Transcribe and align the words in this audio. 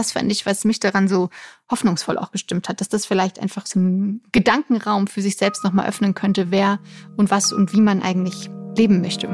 das 0.00 0.12
fand 0.12 0.32
ich, 0.32 0.46
was 0.46 0.64
mich 0.64 0.80
daran 0.80 1.08
so 1.08 1.28
hoffnungsvoll 1.70 2.16
auch 2.16 2.32
gestimmt 2.32 2.70
hat, 2.70 2.80
dass 2.80 2.88
das 2.88 3.04
vielleicht 3.04 3.38
einfach 3.38 3.66
so 3.66 3.78
einen 3.78 4.22
Gedankenraum 4.32 5.06
für 5.06 5.20
sich 5.20 5.36
selbst 5.36 5.62
nochmal 5.62 5.86
öffnen 5.86 6.14
könnte, 6.14 6.50
wer 6.50 6.78
und 7.18 7.30
was 7.30 7.52
und 7.52 7.74
wie 7.74 7.82
man 7.82 8.00
eigentlich 8.00 8.48
leben 8.78 9.02
möchte. 9.02 9.28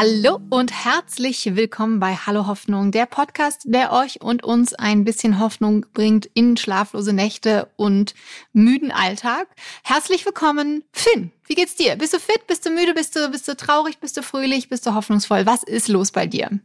Hallo 0.00 0.40
und 0.50 0.70
herzlich 0.70 1.56
willkommen 1.56 1.98
bei 1.98 2.14
Hallo 2.14 2.46
Hoffnung, 2.46 2.92
der 2.92 3.04
Podcast, 3.04 3.62
der 3.64 3.90
euch 3.90 4.20
und 4.20 4.44
uns 4.44 4.72
ein 4.72 5.02
bisschen 5.02 5.40
Hoffnung 5.40 5.86
bringt 5.92 6.26
in 6.34 6.56
schlaflose 6.56 7.12
Nächte 7.12 7.68
und 7.74 8.14
müden 8.52 8.92
Alltag. 8.92 9.48
Herzlich 9.82 10.24
willkommen, 10.24 10.84
Finn. 10.92 11.32
Wie 11.48 11.56
geht's 11.56 11.74
dir? 11.74 11.96
Bist 11.96 12.12
du 12.12 12.20
fit? 12.20 12.46
Bist 12.46 12.64
du 12.64 12.70
müde? 12.70 12.94
Bist 12.94 13.16
du, 13.16 13.28
bist 13.28 13.48
du 13.48 13.56
traurig? 13.56 13.98
Bist 13.98 14.16
du 14.16 14.22
fröhlich? 14.22 14.68
Bist 14.68 14.86
du 14.86 14.94
hoffnungsvoll? 14.94 15.46
Was 15.46 15.64
ist 15.64 15.88
los 15.88 16.12
bei 16.12 16.28
dir? 16.28 16.60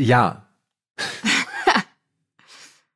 Ja. 0.00 0.48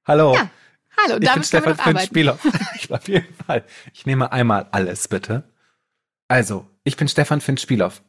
Hallo. 0.06 0.36
Ja. 0.36 0.48
Hallo, 0.96 1.18
ich 1.20 1.30
bin 1.30 1.44
Stefan 1.44 1.76
Finn 1.76 1.98
Spieler. 1.98 2.38
ich, 2.76 2.90
auf 2.90 3.06
jeden 3.08 3.34
Fall. 3.44 3.62
Ich 3.92 4.06
nehme 4.06 4.32
einmal 4.32 4.68
alles, 4.72 5.06
bitte. 5.06 5.42
Also, 6.28 6.66
ich 6.82 6.96
bin 6.96 7.08
Stefan 7.08 7.42
Finn 7.42 7.58
Spielhoff 7.58 8.00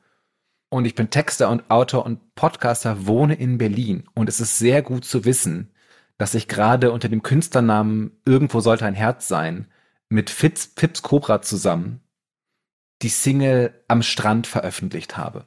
und 0.73 0.85
ich 0.85 0.95
bin 0.95 1.09
Texter 1.09 1.49
und 1.49 1.69
Autor 1.69 2.05
und 2.05 2.35
Podcaster, 2.35 3.05
wohne 3.05 3.35
in 3.35 3.57
Berlin. 3.57 4.05
Und 4.15 4.27
es 4.27 4.39
ist 4.39 4.57
sehr 4.57 4.81
gut 4.81 5.05
zu 5.05 5.23
wissen, 5.23 5.71
dass 6.17 6.33
ich 6.33 6.47
gerade 6.47 6.91
unter 6.91 7.09
dem 7.09 7.21
Künstlernamen 7.21 8.11
Irgendwo 8.25 8.59
sollte 8.59 8.85
ein 8.85 8.95
Herz 8.95 9.27
sein 9.27 9.67
mit 10.09 10.29
Fitz, 10.29 10.67
Pips 10.67 11.01
Cobra 11.01 11.41
zusammen 11.41 12.01
die 13.03 13.09
Single 13.09 13.73
Am 13.87 14.01
Strand 14.01 14.47
veröffentlicht 14.47 15.17
habe. 15.17 15.45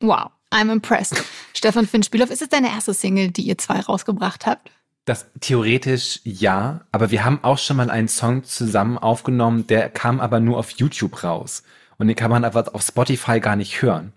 Wow, 0.00 0.30
I'm 0.50 0.72
impressed. 0.72 1.22
Stefan 1.54 1.86
Finn 1.86 2.02
Spielhoff, 2.02 2.30
ist 2.30 2.42
es 2.42 2.48
deine 2.48 2.70
erste 2.70 2.94
Single, 2.94 3.30
die 3.30 3.42
ihr 3.42 3.58
zwei 3.58 3.80
rausgebracht 3.80 4.46
habt? 4.46 4.70
Das 5.04 5.26
theoretisch 5.40 6.20
ja, 6.24 6.86
aber 6.90 7.10
wir 7.10 7.24
haben 7.24 7.40
auch 7.42 7.58
schon 7.58 7.76
mal 7.76 7.90
einen 7.90 8.08
Song 8.08 8.44
zusammen 8.44 8.98
aufgenommen, 8.98 9.66
der 9.66 9.90
kam 9.90 10.20
aber 10.20 10.40
nur 10.40 10.58
auf 10.58 10.70
YouTube 10.70 11.22
raus. 11.22 11.62
Und 11.98 12.08
den 12.08 12.16
kann 12.16 12.30
man 12.30 12.44
aber 12.44 12.74
auf 12.74 12.82
Spotify 12.82 13.40
gar 13.40 13.56
nicht 13.56 13.82
hören. 13.82 14.14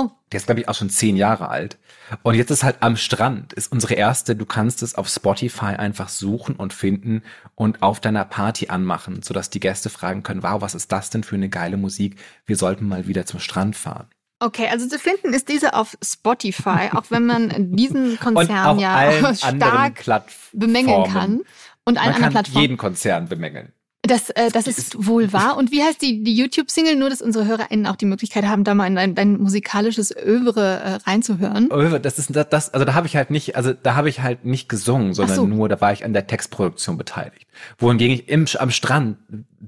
Oh. 0.00 0.10
Der 0.32 0.38
ist, 0.38 0.46
glaube 0.46 0.60
ich, 0.60 0.68
auch 0.68 0.74
schon 0.74 0.88
zehn 0.88 1.16
Jahre 1.16 1.48
alt. 1.48 1.78
Und 2.22 2.34
jetzt 2.34 2.50
ist 2.50 2.64
halt 2.64 2.76
am 2.80 2.96
Strand, 2.96 3.52
ist 3.52 3.70
unsere 3.70 3.94
erste, 3.94 4.34
du 4.34 4.46
kannst 4.46 4.82
es 4.82 4.94
auf 4.94 5.08
Spotify 5.08 5.76
einfach 5.76 6.08
suchen 6.08 6.56
und 6.56 6.72
finden 6.72 7.22
und 7.54 7.82
auf 7.82 8.00
deiner 8.00 8.24
Party 8.24 8.68
anmachen, 8.68 9.22
sodass 9.22 9.50
die 9.50 9.60
Gäste 9.60 9.90
fragen 9.90 10.22
können, 10.22 10.42
wow, 10.42 10.60
was 10.60 10.74
ist 10.74 10.90
das 10.90 11.10
denn 11.10 11.22
für 11.22 11.36
eine 11.36 11.48
geile 11.48 11.76
Musik? 11.76 12.16
Wir 12.46 12.56
sollten 12.56 12.88
mal 12.88 13.06
wieder 13.06 13.26
zum 13.26 13.40
Strand 13.40 13.76
fahren. 13.76 14.08
Okay, 14.42 14.68
also 14.70 14.88
zu 14.88 14.98
finden 14.98 15.34
ist 15.34 15.50
diese 15.50 15.74
auf 15.74 15.98
Spotify, 16.02 16.88
auch 16.92 17.04
wenn 17.10 17.26
man 17.26 17.76
diesen 17.76 18.18
Konzern 18.20 18.78
ja 18.78 19.34
stark 19.34 20.24
bemängeln 20.52 21.04
kann. 21.12 21.42
Und 21.84 21.98
allen 21.98 22.20
man 22.20 22.32
kann 22.32 22.44
jeden 22.52 22.78
Konzern 22.78 23.28
bemängeln. 23.28 23.72
Das, 24.02 24.30
äh, 24.30 24.50
das 24.50 24.66
ist 24.66 25.06
wohl 25.06 25.30
wahr. 25.32 25.58
Und 25.58 25.72
wie 25.72 25.82
heißt 25.82 26.00
die, 26.00 26.22
die 26.22 26.34
YouTube-Single? 26.34 26.96
Nur, 26.96 27.10
dass 27.10 27.20
unsere 27.20 27.46
HörerInnen 27.46 27.86
auch 27.86 27.96
die 27.96 28.06
Möglichkeit 28.06 28.46
haben, 28.46 28.64
da 28.64 28.74
mal 28.74 28.86
in 28.86 28.94
dein, 28.94 29.14
dein 29.14 29.36
musikalisches 29.38 30.10
Övre 30.16 30.80
äh, 30.80 30.94
reinzuhören. 31.08 31.70
Övre, 31.70 32.00
das 32.00 32.18
ist 32.18 32.34
das, 32.34 32.72
also 32.72 32.86
da 32.86 32.94
habe 32.94 33.06
ich 33.06 33.16
halt 33.16 33.30
nicht, 33.30 33.56
also 33.56 33.74
da 33.74 33.96
habe 33.96 34.08
ich 34.08 34.20
halt 34.20 34.46
nicht 34.46 34.70
gesungen, 34.70 35.12
sondern 35.12 35.36
so. 35.36 35.46
nur, 35.46 35.68
da 35.68 35.82
war 35.82 35.92
ich 35.92 36.04
an 36.04 36.14
der 36.14 36.26
Textproduktion 36.26 36.96
beteiligt. 36.96 37.46
Wohingegen 37.76 38.14
ich 38.14 38.28
im, 38.30 38.46
am 38.58 38.70
Strand 38.70 39.18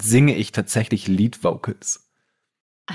singe 0.00 0.34
ich 0.34 0.50
tatsächlich 0.50 1.08
Lead-Vocals. 1.08 2.08
Ah, 2.86 2.94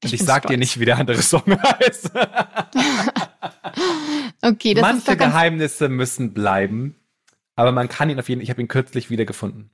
ich 0.00 0.12
Und 0.12 0.14
ich 0.14 0.22
sag 0.24 0.44
stolz. 0.44 0.52
dir 0.52 0.58
nicht, 0.58 0.80
wie 0.80 0.86
der 0.86 0.96
andere 0.96 1.20
Song 1.20 1.42
heißt. 1.62 2.12
okay, 4.40 4.72
das 4.72 4.80
Manche 4.80 5.10
ist 5.12 5.18
Geheimnisse 5.18 5.90
müssen 5.90 6.32
bleiben, 6.32 6.94
aber 7.56 7.72
man 7.72 7.90
kann 7.90 8.08
ihn 8.08 8.18
auf 8.18 8.30
jeden 8.30 8.40
Fall, 8.40 8.44
ich 8.44 8.50
habe 8.50 8.62
ihn 8.62 8.68
kürzlich 8.68 9.10
wiedergefunden. 9.10 9.68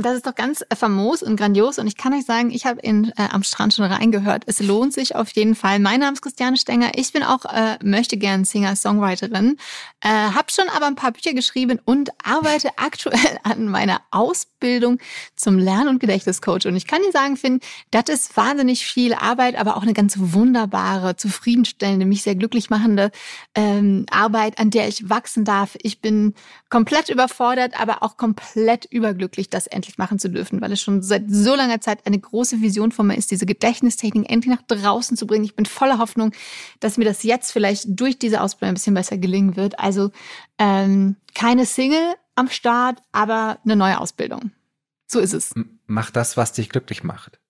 Das 0.00 0.14
ist 0.14 0.26
doch 0.26 0.34
ganz 0.36 0.64
famos 0.76 1.24
und 1.24 1.34
grandios 1.34 1.80
und 1.80 1.88
ich 1.88 1.96
kann 1.96 2.14
euch 2.14 2.24
sagen, 2.24 2.50
ich 2.52 2.66
habe 2.66 2.80
in 2.80 3.10
äh, 3.16 3.28
am 3.32 3.42
Strand 3.42 3.74
schon 3.74 3.84
reingehört. 3.84 4.44
Es 4.46 4.60
lohnt 4.60 4.92
sich 4.92 5.16
auf 5.16 5.28
jeden 5.30 5.56
Fall. 5.56 5.80
Mein 5.80 5.98
Name 5.98 6.12
ist 6.12 6.22
Christiane 6.22 6.56
Stenger. 6.56 6.92
Ich 6.94 7.12
bin 7.12 7.24
auch 7.24 7.44
äh, 7.46 7.78
möchte 7.82 8.16
gern 8.16 8.44
Singer 8.44 8.76
Songwriterin. 8.76 9.56
Äh, 10.00 10.08
habe 10.08 10.52
schon 10.52 10.68
aber 10.68 10.86
ein 10.86 10.94
paar 10.94 11.10
Bücher 11.10 11.32
geschrieben 11.34 11.80
und 11.84 12.10
arbeite 12.22 12.70
aktuell 12.76 13.40
an 13.42 13.66
meiner 13.66 14.00
Ausbildung 14.12 15.00
zum 15.34 15.58
Lern- 15.58 15.88
und 15.88 15.98
Gedächtniscoach. 15.98 16.66
Und 16.66 16.76
ich 16.76 16.86
kann 16.86 17.02
dir 17.02 17.10
sagen, 17.10 17.36
Finn, 17.36 17.58
das 17.90 18.04
ist 18.04 18.36
wahnsinnig 18.36 18.86
viel 18.86 19.14
Arbeit, 19.14 19.56
aber 19.56 19.76
auch 19.76 19.82
eine 19.82 19.94
ganz 19.94 20.14
wunderbare, 20.16 21.16
zufriedenstellende, 21.16 22.06
mich 22.06 22.22
sehr 22.22 22.36
glücklich 22.36 22.70
machende 22.70 23.10
ähm, 23.56 24.06
Arbeit, 24.12 24.60
an 24.60 24.70
der 24.70 24.86
ich 24.86 25.10
wachsen 25.10 25.44
darf. 25.44 25.76
Ich 25.82 26.00
bin 26.00 26.34
komplett 26.68 27.08
überfordert, 27.08 27.80
aber 27.80 28.04
auch 28.04 28.16
komplett 28.16 28.84
überglücklich, 28.84 29.50
dass 29.50 29.66
endlich 29.66 29.87
endlich 29.88 29.98
machen 29.98 30.18
zu 30.18 30.28
dürfen, 30.28 30.60
weil 30.60 30.72
es 30.72 30.80
schon 30.80 31.02
seit 31.02 31.24
so 31.28 31.54
langer 31.54 31.80
Zeit 31.80 32.06
eine 32.06 32.18
große 32.18 32.60
Vision 32.60 32.92
von 32.92 33.06
mir 33.06 33.16
ist, 33.16 33.30
diese 33.30 33.46
Gedächtnistechnik 33.46 34.30
endlich 34.30 34.54
nach 34.54 34.62
draußen 34.66 35.16
zu 35.16 35.26
bringen. 35.26 35.44
Ich 35.44 35.56
bin 35.56 35.66
voller 35.66 35.98
Hoffnung, 35.98 36.32
dass 36.80 36.98
mir 36.98 37.04
das 37.04 37.22
jetzt 37.22 37.52
vielleicht 37.52 37.86
durch 37.88 38.18
diese 38.18 38.42
Ausbildung 38.42 38.72
ein 38.72 38.74
bisschen 38.74 38.94
besser 38.94 39.16
gelingen 39.16 39.56
wird. 39.56 39.78
Also 39.78 40.10
ähm, 40.58 41.16
keine 41.34 41.64
Single 41.64 42.14
am 42.34 42.48
Start, 42.48 43.00
aber 43.12 43.58
eine 43.64 43.76
neue 43.76 43.98
Ausbildung. 43.98 44.52
So 45.06 45.20
ist 45.20 45.32
es. 45.32 45.54
Mach 45.86 46.10
das, 46.10 46.36
was 46.36 46.52
dich 46.52 46.68
glücklich 46.68 47.02
macht. 47.02 47.40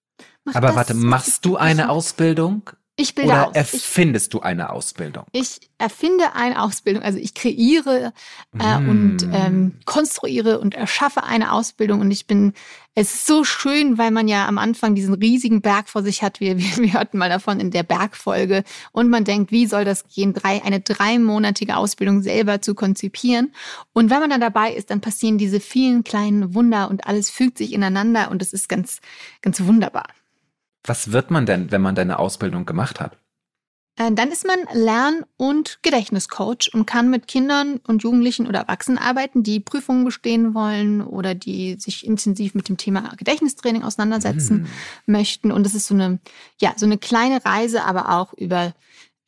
Mach 0.45 0.55
aber 0.55 0.69
das, 0.69 0.77
warte, 0.77 0.95
machst 0.95 1.45
du 1.45 1.57
eine 1.57 1.91
Ausbildung? 1.91 2.71
Ich 3.01 3.15
bilde 3.15 3.31
Oder 3.31 3.49
aus. 3.49 3.55
erfindest 3.55 4.27
ich, 4.27 4.31
du 4.31 4.41
eine 4.41 4.71
Ausbildung? 4.71 5.25
Ich 5.31 5.61
erfinde 5.79 6.35
eine 6.35 6.61
Ausbildung, 6.61 7.05
also 7.05 7.17
ich 7.17 7.33
kreiere 7.33 8.13
äh, 8.59 8.81
mm. 8.81 8.89
und 8.89 9.29
ähm, 9.33 9.75
konstruiere 9.85 10.59
und 10.59 10.75
erschaffe 10.75 11.23
eine 11.23 11.53
Ausbildung 11.53 12.01
und 12.01 12.11
ich 12.11 12.27
bin, 12.27 12.55
es 12.97 13.15
ist 13.15 13.27
so 13.29 13.45
schön, 13.45 13.99
weil 13.99 14.11
man 14.11 14.27
ja 14.27 14.49
am 14.49 14.59
Anfang 14.59 14.97
diesen 14.97 15.15
riesigen 15.15 15.61
Berg 15.61 15.89
vor 15.89 16.03
sich 16.03 16.25
hat. 16.25 16.41
Wir, 16.41 16.59
wir, 16.59 16.77
wir 16.77 16.93
hörten 16.95 17.19
mal 17.19 17.29
davon 17.29 17.61
in 17.61 17.71
der 17.71 17.85
Bergfolge 17.85 18.65
und 18.91 19.09
man 19.09 19.23
denkt, 19.23 19.53
wie 19.53 19.67
soll 19.67 19.85
das 19.85 20.09
gehen, 20.09 20.35
drei, 20.35 20.65
eine 20.65 20.81
dreimonatige 20.81 21.77
Ausbildung 21.77 22.23
selber 22.23 22.61
zu 22.63 22.75
konzipieren. 22.75 23.53
Und 23.93 24.11
wenn 24.11 24.19
man 24.19 24.31
dann 24.31 24.41
dabei 24.41 24.73
ist, 24.73 24.91
dann 24.91 25.01
passieren 25.01 25.39
diese 25.39 25.61
vielen 25.61 26.03
kleinen 26.03 26.53
Wunder 26.53 26.91
und 26.91 27.07
alles 27.07 27.31
fügt 27.31 27.59
sich 27.59 27.73
ineinander 27.73 28.33
und 28.33 28.43
es 28.43 28.53
ist 28.53 28.69
ganz, 28.69 29.01
ganz 29.41 29.61
wunderbar. 29.63 30.09
Was 30.85 31.13
wird 31.13 31.31
man 31.31 31.47
denn, 31.47 31.71
wenn 31.71 31.83
man 31.83 31.95
deine 31.95 32.19
Ausbildung 32.19 32.67
gemacht 32.67 33.01
hat? 33.01 33.19
Äh, 33.99 34.13
dann 34.13 34.31
ist 34.31 34.47
man 34.47 34.59
Lern- 34.73 35.25
und 35.37 35.81
Gedächtniscoach 35.83 36.71
und 36.73 36.87
kann 36.87 37.11
mit 37.11 37.27
Kindern 37.27 37.81
und 37.87 38.03
Jugendlichen 38.03 38.47
oder 38.47 38.61
Erwachsenen 38.61 38.99
arbeiten, 38.99 39.43
die 39.43 39.61
Prüfungen 39.61 40.05
bestehen 40.05 40.55
wollen 40.55 41.03
oder 41.03 41.35
die 41.35 41.77
sich 41.79 42.07
intensiv 42.07 42.55
mit 42.55 42.69
dem 42.69 42.77
Thema 42.77 43.13
Gedächtnistraining 43.17 43.83
auseinandersetzen 43.83 44.63
mm. 44.63 45.11
möchten. 45.11 45.51
Und 45.51 45.67
es 45.67 45.75
ist 45.75 45.89
so 45.89 45.95
eine, 45.95 46.21
ja, 46.61 46.75
so 46.77 46.87
eine 46.87 46.99
kleine 46.99 47.45
Reise, 47.45 47.85
aber 47.85 48.11
auch 48.11 48.33
über 48.35 48.73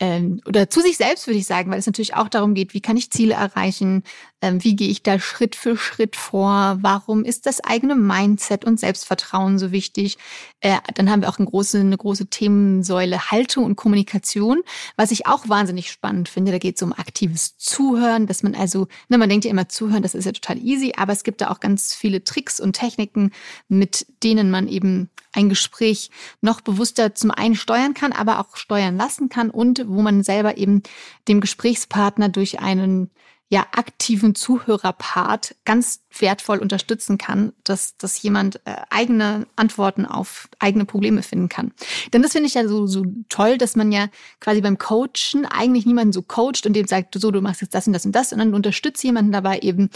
ähm, 0.00 0.40
oder 0.46 0.70
zu 0.70 0.80
sich 0.80 0.96
selbst 0.96 1.26
würde 1.26 1.38
ich 1.38 1.46
sagen, 1.46 1.70
weil 1.70 1.78
es 1.78 1.86
natürlich 1.86 2.14
auch 2.14 2.28
darum 2.28 2.54
geht, 2.54 2.72
wie 2.72 2.80
kann 2.80 2.96
ich 2.96 3.10
Ziele 3.10 3.34
erreichen, 3.34 4.02
ähm, 4.40 4.64
wie 4.64 4.74
gehe 4.74 4.88
ich 4.88 5.02
da 5.02 5.18
Schritt 5.18 5.54
für 5.54 5.76
Schritt 5.76 6.16
vor, 6.16 6.78
warum 6.80 7.22
ist 7.22 7.44
das 7.44 7.62
eigene 7.62 7.94
Mindset 7.94 8.64
und 8.64 8.80
Selbstvertrauen 8.80 9.58
so 9.58 9.72
wichtig. 9.72 10.16
Äh, 10.60 10.78
dann 10.94 11.10
haben 11.10 11.20
wir 11.20 11.28
auch 11.28 11.38
eine 11.38 11.46
große, 11.46 11.80
eine 11.80 11.98
große 11.98 12.28
Themensäule 12.28 13.30
Haltung 13.30 13.66
und 13.66 13.76
Kommunikation, 13.76 14.62
was 14.96 15.10
ich 15.10 15.26
auch 15.26 15.50
wahnsinnig 15.50 15.90
spannend 15.90 16.30
finde. 16.30 16.50
Da 16.50 16.58
geht 16.58 16.76
es 16.76 16.82
um 16.82 16.94
aktives 16.94 17.58
Zuhören, 17.58 18.26
dass 18.26 18.42
man 18.42 18.54
also, 18.54 18.88
ne, 19.10 19.18
man 19.18 19.28
denkt 19.28 19.44
ja 19.44 19.50
immer 19.50 19.68
zuhören, 19.68 20.02
das 20.02 20.14
ist 20.14 20.24
ja 20.24 20.32
total 20.32 20.58
easy, 20.58 20.94
aber 20.96 21.12
es 21.12 21.24
gibt 21.24 21.42
da 21.42 21.50
auch 21.50 21.60
ganz 21.60 21.94
viele 21.94 22.24
Tricks 22.24 22.58
und 22.58 22.72
Techniken, 22.72 23.32
mit 23.68 24.06
denen 24.22 24.50
man 24.50 24.66
eben 24.66 25.10
ein 25.40 25.48
Gespräch 25.48 26.10
noch 26.40 26.60
bewusster 26.60 27.14
zum 27.14 27.30
einen 27.30 27.54
steuern 27.54 27.94
kann, 27.94 28.12
aber 28.12 28.38
auch 28.38 28.56
steuern 28.56 28.96
lassen 28.96 29.28
kann 29.28 29.50
und 29.50 29.84
wo 29.88 30.02
man 30.02 30.22
selber 30.22 30.56
eben 30.56 30.82
dem 31.28 31.40
Gesprächspartner 31.40 32.28
durch 32.28 32.60
einen 32.60 33.10
ja 33.50 33.66
aktiven 33.72 34.36
Zuhörerpart 34.36 35.56
ganz 35.64 36.04
wertvoll 36.16 36.58
unterstützen 36.58 37.18
kann, 37.18 37.52
dass, 37.64 37.96
dass 37.96 38.22
jemand 38.22 38.64
äh, 38.64 38.76
eigene 38.90 39.44
Antworten 39.56 40.06
auf 40.06 40.48
eigene 40.60 40.84
Probleme 40.84 41.24
finden 41.24 41.48
kann. 41.48 41.72
Denn 42.12 42.22
das 42.22 42.32
finde 42.32 42.46
ich 42.46 42.54
ja 42.54 42.66
so, 42.68 42.86
so 42.86 43.04
toll, 43.28 43.58
dass 43.58 43.74
man 43.74 43.90
ja 43.90 44.06
quasi 44.38 44.60
beim 44.60 44.78
Coachen 44.78 45.46
eigentlich 45.50 45.84
niemanden 45.84 46.12
so 46.12 46.22
coacht 46.22 46.64
und 46.64 46.74
dem 46.74 46.86
sagt, 46.86 47.20
so, 47.20 47.32
du 47.32 47.40
machst 47.40 47.60
jetzt 47.60 47.74
das 47.74 47.88
und 47.88 47.92
das 47.92 48.06
und 48.06 48.12
das, 48.12 48.30
sondern 48.30 48.54
unterstützt 48.54 49.02
jemanden 49.02 49.32
dabei 49.32 49.58
eben 49.58 49.90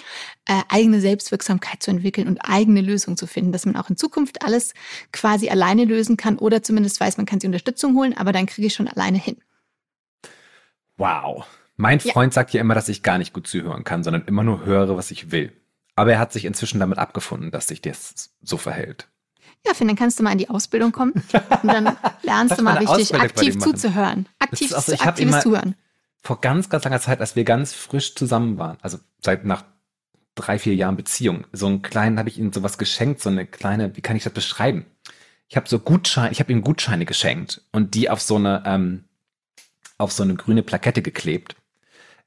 äh, 0.46 0.60
eigene 0.68 1.00
Selbstwirksamkeit 1.00 1.80
zu 1.80 1.92
entwickeln 1.92 2.26
und 2.26 2.40
eigene 2.40 2.80
Lösungen 2.80 3.16
zu 3.16 3.28
finden, 3.28 3.52
dass 3.52 3.66
man 3.66 3.76
auch 3.76 3.88
in 3.88 3.96
Zukunft 3.96 4.42
alles 4.42 4.74
quasi 5.12 5.48
alleine 5.48 5.84
lösen 5.84 6.16
kann 6.16 6.38
oder 6.38 6.64
zumindest 6.64 6.98
weiß, 6.98 7.18
man 7.18 7.26
kann 7.26 7.38
sich 7.38 7.46
Unterstützung 7.46 7.94
holen, 7.94 8.16
aber 8.16 8.32
dann 8.32 8.46
kriege 8.46 8.66
ich 8.66 8.74
schon 8.74 8.88
alleine 8.88 9.18
hin. 9.18 9.36
Wow. 10.96 11.46
Mein 11.76 12.00
Freund 12.00 12.32
ja. 12.32 12.34
sagt 12.34 12.52
ja 12.52 12.60
immer, 12.60 12.74
dass 12.74 12.88
ich 12.88 13.02
gar 13.02 13.18
nicht 13.18 13.32
gut 13.32 13.46
zuhören 13.46 13.84
kann, 13.84 14.04
sondern 14.04 14.24
immer 14.26 14.44
nur 14.44 14.64
höre, 14.64 14.96
was 14.96 15.10
ich 15.10 15.32
will. 15.32 15.52
Aber 15.96 16.12
er 16.12 16.18
hat 16.18 16.32
sich 16.32 16.44
inzwischen 16.44 16.80
damit 16.80 16.98
abgefunden, 16.98 17.50
dass 17.50 17.68
sich 17.68 17.80
das 17.80 18.34
so 18.42 18.56
verhält. 18.56 19.08
Ja, 19.66 19.74
Finn, 19.74 19.88
dann 19.88 19.96
kannst 19.96 20.18
du 20.18 20.22
mal 20.22 20.32
in 20.32 20.38
die 20.38 20.50
Ausbildung 20.50 20.92
kommen 20.92 21.12
und 21.12 21.68
dann 21.68 21.96
lernst 22.22 22.58
du 22.58 22.62
mal 22.62 22.76
richtig 22.76 23.14
aktiv 23.14 23.58
zuzuhören. 23.58 24.26
Aktiv, 24.38 24.74
also, 24.74 24.92
ich 24.92 25.00
aktives 25.00 25.40
Zuhören. 25.40 25.74
Vor 26.20 26.40
ganz, 26.40 26.68
ganz 26.68 26.84
langer 26.84 27.00
Zeit, 27.00 27.20
als 27.20 27.36
wir 27.36 27.44
ganz 27.44 27.72
frisch 27.72 28.14
zusammen 28.14 28.58
waren, 28.58 28.78
also 28.82 28.98
seit 29.20 29.44
nach 29.44 29.64
drei, 30.34 30.58
vier 30.58 30.74
Jahren 30.74 30.96
Beziehung, 30.96 31.46
so 31.52 31.66
einen 31.66 31.82
kleinen, 31.82 32.18
habe 32.18 32.28
ich 32.28 32.38
ihm 32.38 32.52
sowas 32.52 32.78
geschenkt, 32.78 33.22
so 33.22 33.30
eine 33.30 33.46
kleine, 33.46 33.96
wie 33.96 34.00
kann 34.00 34.16
ich 34.16 34.24
das 34.24 34.32
beschreiben? 34.32 34.86
Ich 35.48 35.56
habe 35.56 35.68
so 35.68 35.78
Gutscheine, 35.78 36.30
ich 36.32 36.40
habe 36.40 36.52
ihm 36.52 36.62
Gutscheine 36.62 37.04
geschenkt 37.04 37.62
und 37.72 37.94
die 37.94 38.10
auf 38.10 38.20
so 38.20 38.36
eine, 38.36 38.62
ähm, 38.66 39.04
auf 39.98 40.12
so 40.12 40.22
eine 40.22 40.34
grüne 40.34 40.62
Plakette 40.62 41.02
geklebt. 41.02 41.56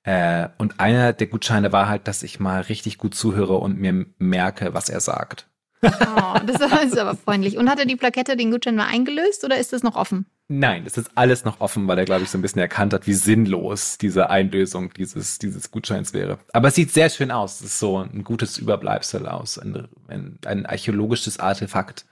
Äh, 0.07 0.47
und 0.57 0.79
einer 0.79 1.11
der 1.11 1.27
Gutscheine 1.27 1.73
war 1.73 1.89
halt, 1.89 2.07
dass 2.07 2.23
ich 2.23 2.39
mal 2.39 2.61
richtig 2.61 2.97
gut 2.97 3.13
zuhöre 3.13 3.55
und 3.55 3.77
mir 3.77 4.05
merke, 4.19 4.73
was 4.73 4.87
er 4.87 5.01
sagt. 5.01 5.49
Oh, 5.83 6.39
das 6.45 6.61
ist 6.61 6.97
aber 6.97 7.15
freundlich. 7.17 7.57
Und 7.57 7.69
hat 7.69 7.77
er 7.79 7.85
die 7.85 7.97
Plakette, 7.97 8.37
den 8.37 8.49
Gutschein 8.49 8.77
mal 8.77 8.87
eingelöst 8.87 9.43
oder 9.43 9.57
ist 9.57 9.73
das 9.73 9.83
noch 9.83 9.97
offen? 9.97 10.25
Nein, 10.47 10.85
das 10.85 10.97
ist 10.97 11.11
alles 11.15 11.43
noch 11.43 11.59
offen, 11.59 11.89
weil 11.89 11.97
er, 11.97 12.05
glaube 12.05 12.23
ich, 12.23 12.29
so 12.29 12.37
ein 12.37 12.41
bisschen 12.41 12.61
erkannt 12.61 12.93
hat, 12.93 13.05
wie 13.05 13.13
sinnlos 13.13 13.97
diese 13.97 14.29
Einlösung 14.29 14.93
dieses, 14.93 15.39
dieses 15.39 15.71
Gutscheins 15.71 16.13
wäre. 16.13 16.39
Aber 16.53 16.69
es 16.69 16.75
sieht 16.75 16.93
sehr 16.93 17.09
schön 17.09 17.29
aus. 17.29 17.59
Es 17.59 17.67
ist 17.67 17.79
so 17.79 17.97
ein 17.97 18.23
gutes 18.23 18.57
Überbleibsel 18.57 19.27
aus, 19.27 19.57
ein, 19.57 19.89
ein, 20.07 20.39
ein 20.45 20.65
archäologisches 20.65 21.37
Artefakt 21.37 22.05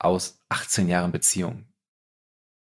aus 0.00 0.40
18 0.48 0.88
Jahren 0.88 1.12
Beziehung. 1.12 1.66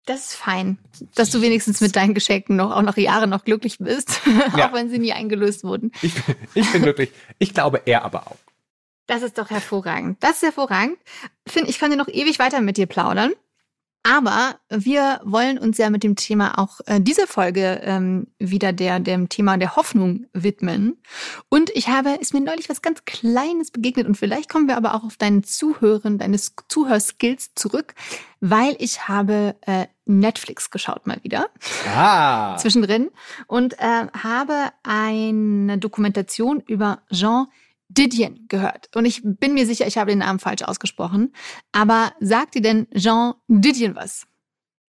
Das 0.09 0.31
ist 0.31 0.37
fein, 0.37 0.79
dass 1.17 1.29
du 1.29 1.43
wenigstens 1.43 1.83
mit 1.83 1.95
deinen 1.95 2.15
Geschenken 2.15 2.57
noch 2.57 2.75
auch 2.75 2.81
nach 2.81 2.97
Jahren 2.97 3.29
noch 3.29 3.45
glücklich 3.45 3.77
bist, 3.77 4.23
ja. 4.57 4.71
auch 4.71 4.73
wenn 4.73 4.89
sie 4.89 4.99
nie 4.99 5.13
eingelöst 5.13 5.65
wurden. 5.65 5.93
Ich, 6.01 6.15
ich 6.55 6.73
bin 6.73 6.81
glücklich. 6.81 7.11
Ich 7.39 7.53
glaube, 7.53 7.83
er 7.85 8.07
aber 8.07 8.27
auch. 8.27 8.39
Das 9.07 9.23
ist 9.23 9.37
doch 9.37 9.51
hervorragend. 9.51 10.17
Das 10.21 10.37
ist 10.37 10.43
hervorragend. 10.45 10.97
Finn, 11.47 11.67
ich 11.67 11.79
könnte 11.79 11.99
noch 11.99 12.09
ewig 12.09 12.39
weiter 12.39 12.63
mit 12.63 12.79
dir 12.79 12.87
plaudern. 12.87 13.33
Aber 14.03 14.57
wir 14.71 15.21
wollen 15.25 15.59
uns 15.59 15.77
ja 15.77 15.91
mit 15.91 16.03
dem 16.03 16.17
Thema 16.17 16.59
auch 16.59 16.81
äh, 16.87 17.01
diese 17.01 17.27
Folge 17.27 17.81
ähm, 17.83 18.29
wieder 18.39 18.73
der, 18.73 19.01
dem 19.01 19.29
Thema 19.29 19.59
der 19.59 19.77
Hoffnung 19.77 20.27
widmen. 20.33 21.03
Und 21.49 21.71
ich 21.75 21.89
habe, 21.89 22.11
ist 22.21 22.33
mir 22.33 22.41
neulich 22.41 22.69
was 22.71 22.81
ganz 22.81 23.05
Kleines 23.05 23.71
begegnet 23.71 24.07
und 24.07 24.17
vielleicht 24.17 24.49
kommen 24.49 24.69
wir 24.69 24.77
aber 24.77 24.95
auch 24.95 25.05
auf 25.05 25.17
deinen 25.17 25.43
Zuhören, 25.45 26.19
deine 26.19 26.39
Zuhörskills 26.69 27.55
zurück, 27.55 27.95
weil 28.41 28.77
ich 28.79 29.09
habe 29.09 29.57
äh, 29.63 29.87
Netflix 30.07 30.71
geschaut 30.71 31.07
mal 31.07 31.19
wieder. 31.23 31.51
Ah. 31.95 32.57
Zwischendrin 32.57 33.11
und 33.47 33.75
äh, 33.79 34.07
habe 34.23 34.71
eine 34.85 35.79
Dokumentation 35.79 36.61
über 36.61 37.03
Jean 37.13 37.49
Didion 37.89 38.47
gehört. 38.49 38.95
Und 38.95 39.05
ich 39.05 39.23
bin 39.25 39.55
mir 39.55 39.67
sicher, 39.67 39.87
ich 39.87 39.99
habe 39.99 40.11
den 40.11 40.19
Namen 40.19 40.39
falsch 40.39 40.63
ausgesprochen. 40.63 41.33
Aber 41.73 42.13
sagt 42.21 42.55
dir 42.55 42.63
denn 42.63 42.87
Jean 42.95 43.35
Didion 43.49 43.95
was? 43.95 44.27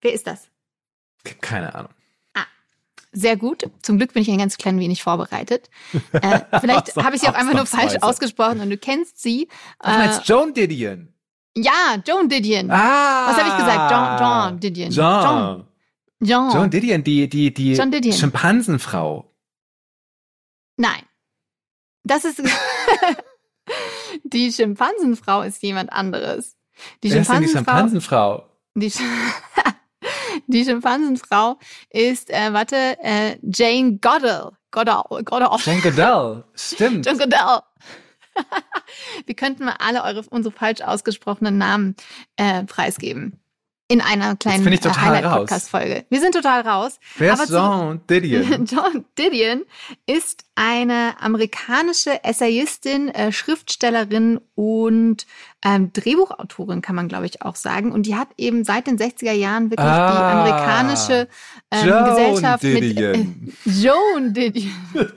Wer 0.01 0.13
ist 0.13 0.27
das? 0.27 0.49
Keine 1.41 1.73
Ahnung. 1.75 1.91
Ah, 2.33 2.45
sehr 3.11 3.37
gut. 3.37 3.69
Zum 3.81 3.97
Glück 3.97 4.13
bin 4.13 4.21
ich 4.21 4.29
ein 4.29 4.37
ganz 4.37 4.57
klein 4.57 4.79
wenig 4.79 5.03
vorbereitet. 5.03 5.69
Äh, 6.11 6.41
vielleicht 6.59 6.95
habe 6.95 7.15
ich 7.15 7.21
sie 7.21 7.27
auch 7.27 7.33
einfach 7.33 7.53
nur 7.53 7.65
falsch 7.65 7.97
ausgesprochen 8.01 8.61
und 8.61 8.69
du 8.69 8.77
kennst 8.77 9.21
sie. 9.21 9.47
Ach, 9.79 10.19
äh, 10.19 10.21
Joan 10.23 10.53
Didion. 10.53 11.13
Ja, 11.55 11.97
Joan 12.05 12.29
Didion. 12.29 12.69
Ah. 12.71 13.27
Was 13.27 13.37
habe 13.37 13.49
ich 13.49 13.57
gesagt? 13.57 13.91
Jean, 13.91 14.17
Jean 14.17 14.59
Didion. 14.59 14.91
Jean. 14.91 15.23
Jean. 15.23 15.67
Jean. 16.23 16.51
Joan 16.51 16.69
Didion, 16.69 17.03
die, 17.03 17.29
die, 17.29 17.53
die 17.53 18.13
Schimpansenfrau. 18.13 19.31
Nein. 20.77 21.01
Das 22.03 22.25
ist. 22.25 22.41
die 24.23 24.51
Schimpansenfrau 24.51 25.41
ist 25.41 25.61
jemand 25.63 25.91
anderes. 25.91 26.55
Die 27.03 27.11
Wer 27.11 27.23
Schimpansenfrau. 27.23 27.39
Ist 27.39 27.53
die 27.53 27.57
Schimpansenfrau? 27.57 28.49
Die, 28.75 28.91
Sch 28.91 28.99
die 30.47 30.65
Schimpansenfrau 30.65 31.57
ist, 31.89 32.29
äh, 32.29 32.53
warte, 32.53 32.97
äh, 33.01 33.37
Jane 33.41 33.97
Goodall. 33.99 34.51
Goodall. 34.71 35.23
Goodall. 35.23 35.59
Jane 35.63 35.81
Goodall. 35.81 36.43
Stimmt. 36.55 37.05
Jane 37.05 37.17
Goodall. 37.17 37.61
Wir 39.25 39.35
könnten 39.35 39.65
mal 39.65 39.75
alle 39.79 40.03
eure, 40.03 40.23
unsere 40.29 40.53
falsch 40.53 40.81
ausgesprochenen 40.81 41.57
Namen 41.57 41.95
äh, 42.35 42.63
preisgeben 42.63 43.39
in 43.89 44.01
einer 44.01 44.35
kleinen 44.35 44.65
Highlight-Podcast-Folge. 44.65 46.05
Wir 46.09 46.19
sind 46.19 46.33
total 46.33 46.61
raus. 46.61 46.99
Wer 47.17 47.33
ist 47.33 47.49
John 47.49 48.01
Didion? 48.09 48.65
John 48.69 49.05
Didion 49.17 49.63
ist 50.05 50.43
eine 50.55 51.15
amerikanische 51.21 52.23
Essayistin, 52.23 53.07
äh, 53.09 53.31
Schriftstellerin 53.31 54.41
und 54.55 55.25
ähm, 55.63 55.93
Drehbuchautorin, 55.93 56.81
kann 56.81 56.95
man 56.95 57.07
glaube 57.07 57.27
ich 57.27 57.41
auch 57.41 57.55
sagen. 57.55 57.93
Und 57.93 58.05
die 58.05 58.15
hat 58.15 58.27
eben 58.37 58.65
seit 58.65 58.87
den 58.87 58.97
60er 58.97 59.31
Jahren 59.31 59.71
wirklich 59.71 59.87
ah, 59.87 60.11
die 60.11 60.17
amerikanische 60.37 61.29
ähm, 61.71 61.87
Joan 61.87 62.05
Gesellschaft 62.09 62.63
Didion. 62.63 63.53
mit 63.63 63.65
äh, 63.65 63.69
Joan 63.69 64.33
Didion. 64.33 64.73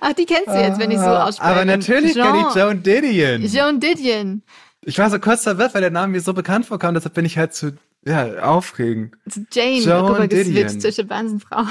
Ach, 0.00 0.14
die 0.14 0.24
kennst 0.24 0.48
du 0.48 0.58
jetzt, 0.58 0.78
wenn 0.78 0.90
ich 0.90 0.98
so 0.98 1.04
ah, 1.04 1.26
ausspreche. 1.26 1.50
Aber 1.50 1.64
natürlich 1.66 2.14
Jean, 2.14 2.24
kenne 2.24 2.46
ich 2.48 2.54
Joan 2.54 2.82
Didion. 2.82 3.42
Joan 3.44 3.80
Didion. 3.80 4.42
Ich 4.84 4.98
war 4.98 5.10
so 5.10 5.18
kurz 5.18 5.42
verwirrt, 5.42 5.74
weil 5.74 5.82
der 5.82 5.90
Name 5.90 6.12
mir 6.12 6.20
so 6.20 6.32
bekannt 6.32 6.66
vorkam, 6.66 6.94
deshalb 6.94 7.14
bin 7.14 7.24
ich 7.24 7.36
halt 7.36 7.52
zu, 7.52 7.76
ja, 8.04 8.42
aufregend. 8.42 9.14
Zu 9.28 9.46
Jane 9.52 9.80
Joan 9.80 10.12
rübergeswitcht, 10.12 10.80
zur 10.80 10.92
Schimpansenfrau. 10.92 11.64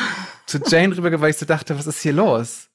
Zu 0.45 0.59
Jane 0.67 0.95
rübergegangen, 0.95 1.21
weil 1.21 1.31
ich 1.31 1.37
so 1.37 1.45
dachte, 1.45 1.77
was 1.77 1.87
ist 1.87 2.01
hier 2.01 2.13
los? 2.13 2.69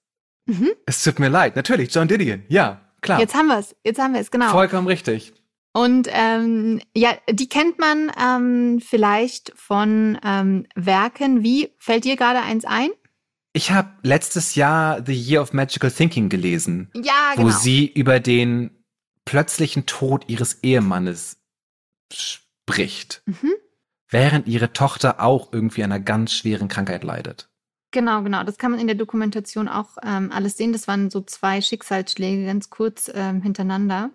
Mhm. 0.47 0.71
Es 0.87 1.03
tut 1.03 1.19
mir 1.19 1.29
leid. 1.29 1.57
Natürlich, 1.57 1.95
John 1.95 2.09
Didion. 2.09 2.43
Ja, 2.49 2.81
klar. 3.01 3.21
Jetzt 3.21 3.35
haben 3.35 3.47
wir 3.47 3.59
es. 3.59 3.77
Jetzt 3.85 4.01
haben 4.01 4.15
wir 4.15 4.21
es, 4.21 4.31
genau. 4.31 4.51
Vollkommen 4.51 4.87
richtig. 4.87 5.33
Und 5.73 6.09
ähm, 6.13 6.81
ja, 6.97 7.17
die 7.29 7.49
kennt 7.49 7.79
man 7.79 8.11
ähm, 8.21 8.81
vielleicht 8.81 9.53
von 9.57 10.19
ähm, 10.25 10.67
Werken 10.77 11.43
wie, 11.43 11.71
fällt 11.79 12.05
dir 12.05 12.17
gerade 12.17 12.41
eins 12.41 12.65
ein? 12.65 12.91
Ich 13.53 13.71
habe 13.71 13.91
letztes 14.03 14.55
Jahr 14.55 15.05
The 15.05 15.13
Year 15.13 15.43
of 15.43 15.53
Magical 15.53 15.91
Thinking 15.91 16.29
gelesen. 16.29 16.91
Ja, 16.95 17.35
genau. 17.35 17.47
Wo 17.47 17.51
sie 17.51 17.87
über 17.87 18.21
den 18.21 18.84
plötzlichen 19.25 19.87
Tod 19.87 20.29
ihres 20.29 20.63
Ehemannes 20.63 21.39
spricht, 22.13 23.23
mhm. 23.27 23.53
während 24.09 24.47
ihre 24.47 24.73
Tochter 24.73 25.21
auch 25.21 25.53
irgendwie 25.53 25.85
einer 25.85 26.01
ganz 26.01 26.33
schweren 26.33 26.69
Krankheit 26.69 27.05
leidet. 27.05 27.49
Genau, 27.91 28.23
genau. 28.23 28.43
Das 28.43 28.59
kann 28.59 28.73
man 28.73 28.81
in 28.81 28.89
der 28.89 28.97
Dokumentation 28.97 29.69
auch 29.69 29.97
ähm, 30.03 30.33
alles 30.33 30.57
sehen. 30.57 30.73
Das 30.73 30.89
waren 30.89 31.11
so 31.11 31.21
zwei 31.21 31.61
Schicksalsschläge 31.61 32.45
ganz 32.45 32.69
kurz 32.69 33.09
ähm, 33.15 33.41
hintereinander. 33.41 34.11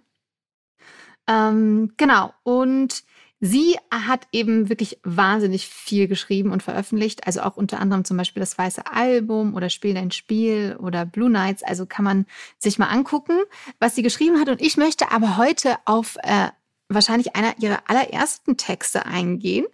Ähm, 1.28 1.94
genau. 1.96 2.34
Und 2.44 3.04
Sie 3.42 3.78
hat 3.90 4.28
eben 4.32 4.70
wirklich 4.70 5.00
wahnsinnig 5.04 5.68
viel 5.68 6.08
geschrieben 6.08 6.52
und 6.52 6.62
veröffentlicht, 6.62 7.26
also 7.26 7.42
auch 7.42 7.56
unter 7.56 7.80
anderem 7.80 8.04
zum 8.04 8.18
Beispiel 8.18 8.42
das 8.42 8.58
Weiße 8.58 8.86
Album 8.86 9.56
oder 9.56 9.70
Spiel 9.70 9.94
dein 9.94 10.12
Spiel 10.12 10.78
oder 10.80 11.06
Blue 11.06 11.30
Nights. 11.30 11.64
Also 11.64 11.86
kann 11.86 12.04
man 12.04 12.26
sich 12.58 12.80
mal 12.80 12.88
angucken, 12.88 13.40
was 13.80 13.96
sie 13.96 14.02
geschrieben 14.02 14.40
hat. 14.40 14.50
Und 14.50 14.62
ich 14.62 14.76
möchte 14.76 15.12
aber 15.12 15.38
heute 15.38 15.78
auf 15.86 16.18
äh, 16.24 16.50
wahrscheinlich 16.90 17.36
einer 17.36 17.54
ihrer 17.60 17.84
allerersten 17.88 18.58
Texte 18.58 19.06
eingehen, 19.06 19.66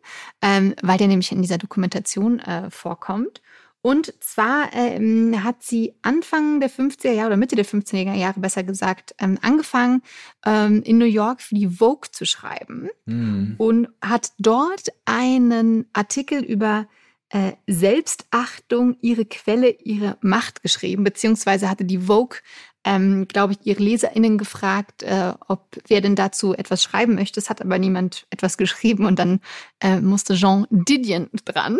ähm, 0.41 0.75
weil 0.83 0.97
der 0.97 1.07
nämlich 1.07 1.31
in 1.31 1.41
dieser 1.41 1.57
Dokumentation 1.57 2.39
äh, 2.39 2.69
vorkommt. 2.69 3.41
Und 3.85 4.15
zwar 4.19 4.73
ähm, 4.73 5.43
hat 5.43 5.61
sie 5.61 5.93
Anfang 6.01 6.59
der 6.59 6.71
50er 6.71 7.11
Jahre 7.11 7.27
oder 7.27 7.37
Mitte 7.37 7.55
der 7.55 7.67
50er 7.67 8.15
Jahre 8.15 8.39
besser 8.39 8.63
gesagt 8.63 9.13
ähm, 9.19 9.37
angefangen, 9.43 10.01
ähm, 10.43 10.81
in 10.81 10.97
New 10.97 11.05
York 11.05 11.39
für 11.39 11.53
die 11.53 11.67
Vogue 11.67 12.09
zu 12.11 12.25
schreiben 12.25 12.89
mhm. 13.05 13.53
und 13.59 13.89
hat 14.01 14.31
dort 14.39 14.87
einen 15.05 15.85
Artikel 15.93 16.43
über 16.43 16.87
äh, 17.29 17.51
Selbstachtung, 17.67 18.97
ihre 19.01 19.25
Quelle, 19.25 19.69
ihre 19.69 20.17
Macht 20.21 20.63
geschrieben, 20.63 21.03
beziehungsweise 21.03 21.69
hatte 21.69 21.85
die 21.85 21.99
Vogue 21.99 22.39
ähm, 22.85 23.27
glaube 23.27 23.53
ich, 23.53 23.59
ihre 23.67 23.83
LeserInnen 23.83 24.39
gefragt, 24.39 25.03
äh, 25.03 25.33
ob 25.47 25.77
wer 25.87 26.01
denn 26.01 26.15
dazu 26.15 26.55
etwas 26.55 26.81
schreiben 26.81 27.13
möchte. 27.13 27.39
Es 27.39 27.51
hat 27.51 27.61
aber 27.61 27.77
niemand 27.77 28.25
etwas 28.31 28.57
geschrieben 28.57 29.05
und 29.05 29.19
dann 29.19 29.41
äh, 29.79 29.99
musste 29.99 30.33
Jean 30.33 30.65
Didion 30.71 31.29
dran. 31.45 31.77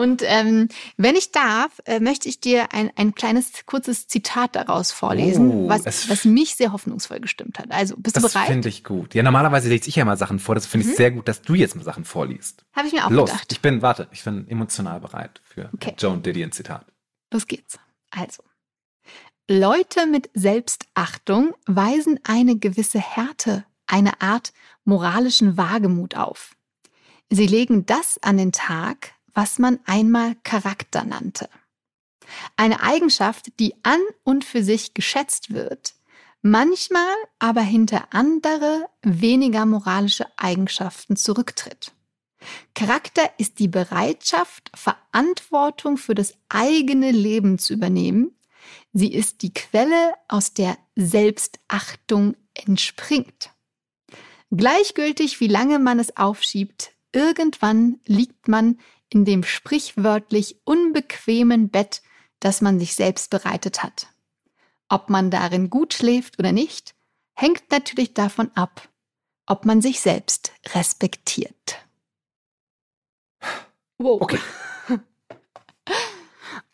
Und 0.00 0.22
ähm, 0.24 0.68
wenn 0.96 1.14
ich 1.14 1.30
darf, 1.30 1.78
äh, 1.84 2.00
möchte 2.00 2.26
ich 2.26 2.40
dir 2.40 2.72
ein, 2.72 2.90
ein 2.96 3.14
kleines, 3.14 3.66
kurzes 3.66 4.08
Zitat 4.08 4.56
daraus 4.56 4.92
vorlesen, 4.92 5.50
oh, 5.50 5.68
was, 5.68 6.08
was 6.08 6.24
mich 6.24 6.56
sehr 6.56 6.72
hoffnungsvoll 6.72 7.20
gestimmt 7.20 7.58
hat. 7.58 7.70
Also, 7.70 7.96
bist 7.98 8.16
du 8.16 8.22
bereit? 8.22 8.34
Das 8.34 8.46
finde 8.46 8.70
ich 8.70 8.82
gut. 8.82 9.14
Ja, 9.14 9.22
normalerweise 9.22 9.68
lese 9.68 9.90
ich 9.90 9.96
ja 9.96 10.06
mal 10.06 10.16
Sachen 10.16 10.38
vor. 10.38 10.54
Das 10.54 10.64
finde 10.64 10.86
ich 10.86 10.92
mhm. 10.94 10.96
sehr 10.96 11.10
gut, 11.10 11.28
dass 11.28 11.42
du 11.42 11.52
jetzt 11.52 11.76
mal 11.76 11.84
Sachen 11.84 12.06
vorliest. 12.06 12.64
Habe 12.72 12.86
ich 12.88 12.94
mir 12.94 13.04
auch 13.04 13.10
Los, 13.10 13.28
gedacht. 13.30 13.52
Ich 13.52 13.60
bin, 13.60 13.82
warte, 13.82 14.08
ich 14.10 14.24
bin 14.24 14.48
emotional 14.48 15.00
bereit 15.00 15.42
für 15.44 15.68
okay. 15.74 15.94
Joan 15.98 16.22
Didion 16.22 16.50
Zitat. 16.50 16.86
Los 17.30 17.46
geht's. 17.46 17.78
Also. 18.10 18.42
Leute 19.50 20.06
mit 20.06 20.30
Selbstachtung 20.32 21.52
weisen 21.66 22.18
eine 22.24 22.56
gewisse 22.56 23.00
Härte, 23.00 23.66
eine 23.86 24.22
Art 24.22 24.54
moralischen 24.86 25.58
Wagemut 25.58 26.16
auf. 26.16 26.56
Sie 27.28 27.46
legen 27.46 27.84
das 27.84 28.18
an 28.22 28.38
den 28.38 28.50
Tag, 28.50 29.12
was 29.34 29.58
man 29.58 29.80
einmal 29.86 30.36
Charakter 30.44 31.04
nannte. 31.04 31.48
Eine 32.56 32.82
Eigenschaft, 32.82 33.58
die 33.58 33.74
an 33.82 34.00
und 34.22 34.44
für 34.44 34.62
sich 34.62 34.94
geschätzt 34.94 35.52
wird, 35.52 35.94
manchmal 36.42 37.14
aber 37.38 37.62
hinter 37.62 38.08
andere, 38.12 38.86
weniger 39.02 39.66
moralische 39.66 40.26
Eigenschaften 40.36 41.16
zurücktritt. 41.16 41.92
Charakter 42.74 43.30
ist 43.38 43.58
die 43.58 43.68
Bereitschaft, 43.68 44.70
Verantwortung 44.74 45.98
für 45.98 46.14
das 46.14 46.34
eigene 46.48 47.10
Leben 47.10 47.58
zu 47.58 47.74
übernehmen. 47.74 48.34
Sie 48.92 49.12
ist 49.12 49.42
die 49.42 49.52
Quelle, 49.52 50.14
aus 50.28 50.54
der 50.54 50.78
Selbstachtung 50.96 52.36
entspringt. 52.54 53.50
Gleichgültig, 54.50 55.40
wie 55.40 55.46
lange 55.46 55.78
man 55.78 55.98
es 55.98 56.16
aufschiebt, 56.16 56.92
irgendwann 57.12 58.00
liegt 58.06 58.48
man 58.48 58.78
in 59.10 59.24
dem 59.24 59.42
sprichwörtlich 59.42 60.60
unbequemen 60.64 61.68
Bett, 61.68 62.02
das 62.38 62.60
man 62.60 62.78
sich 62.78 62.94
selbst 62.94 63.30
bereitet 63.30 63.82
hat. 63.82 64.06
Ob 64.88 65.10
man 65.10 65.30
darin 65.30 65.68
gut 65.68 65.94
schläft 65.94 66.38
oder 66.38 66.52
nicht, 66.52 66.94
hängt 67.34 67.70
natürlich 67.70 68.14
davon 68.14 68.50
ab, 68.54 68.88
ob 69.46 69.64
man 69.64 69.82
sich 69.82 70.00
selbst 70.00 70.52
respektiert. 70.74 71.84
Wow. 73.98 74.22
Okay. 74.22 74.38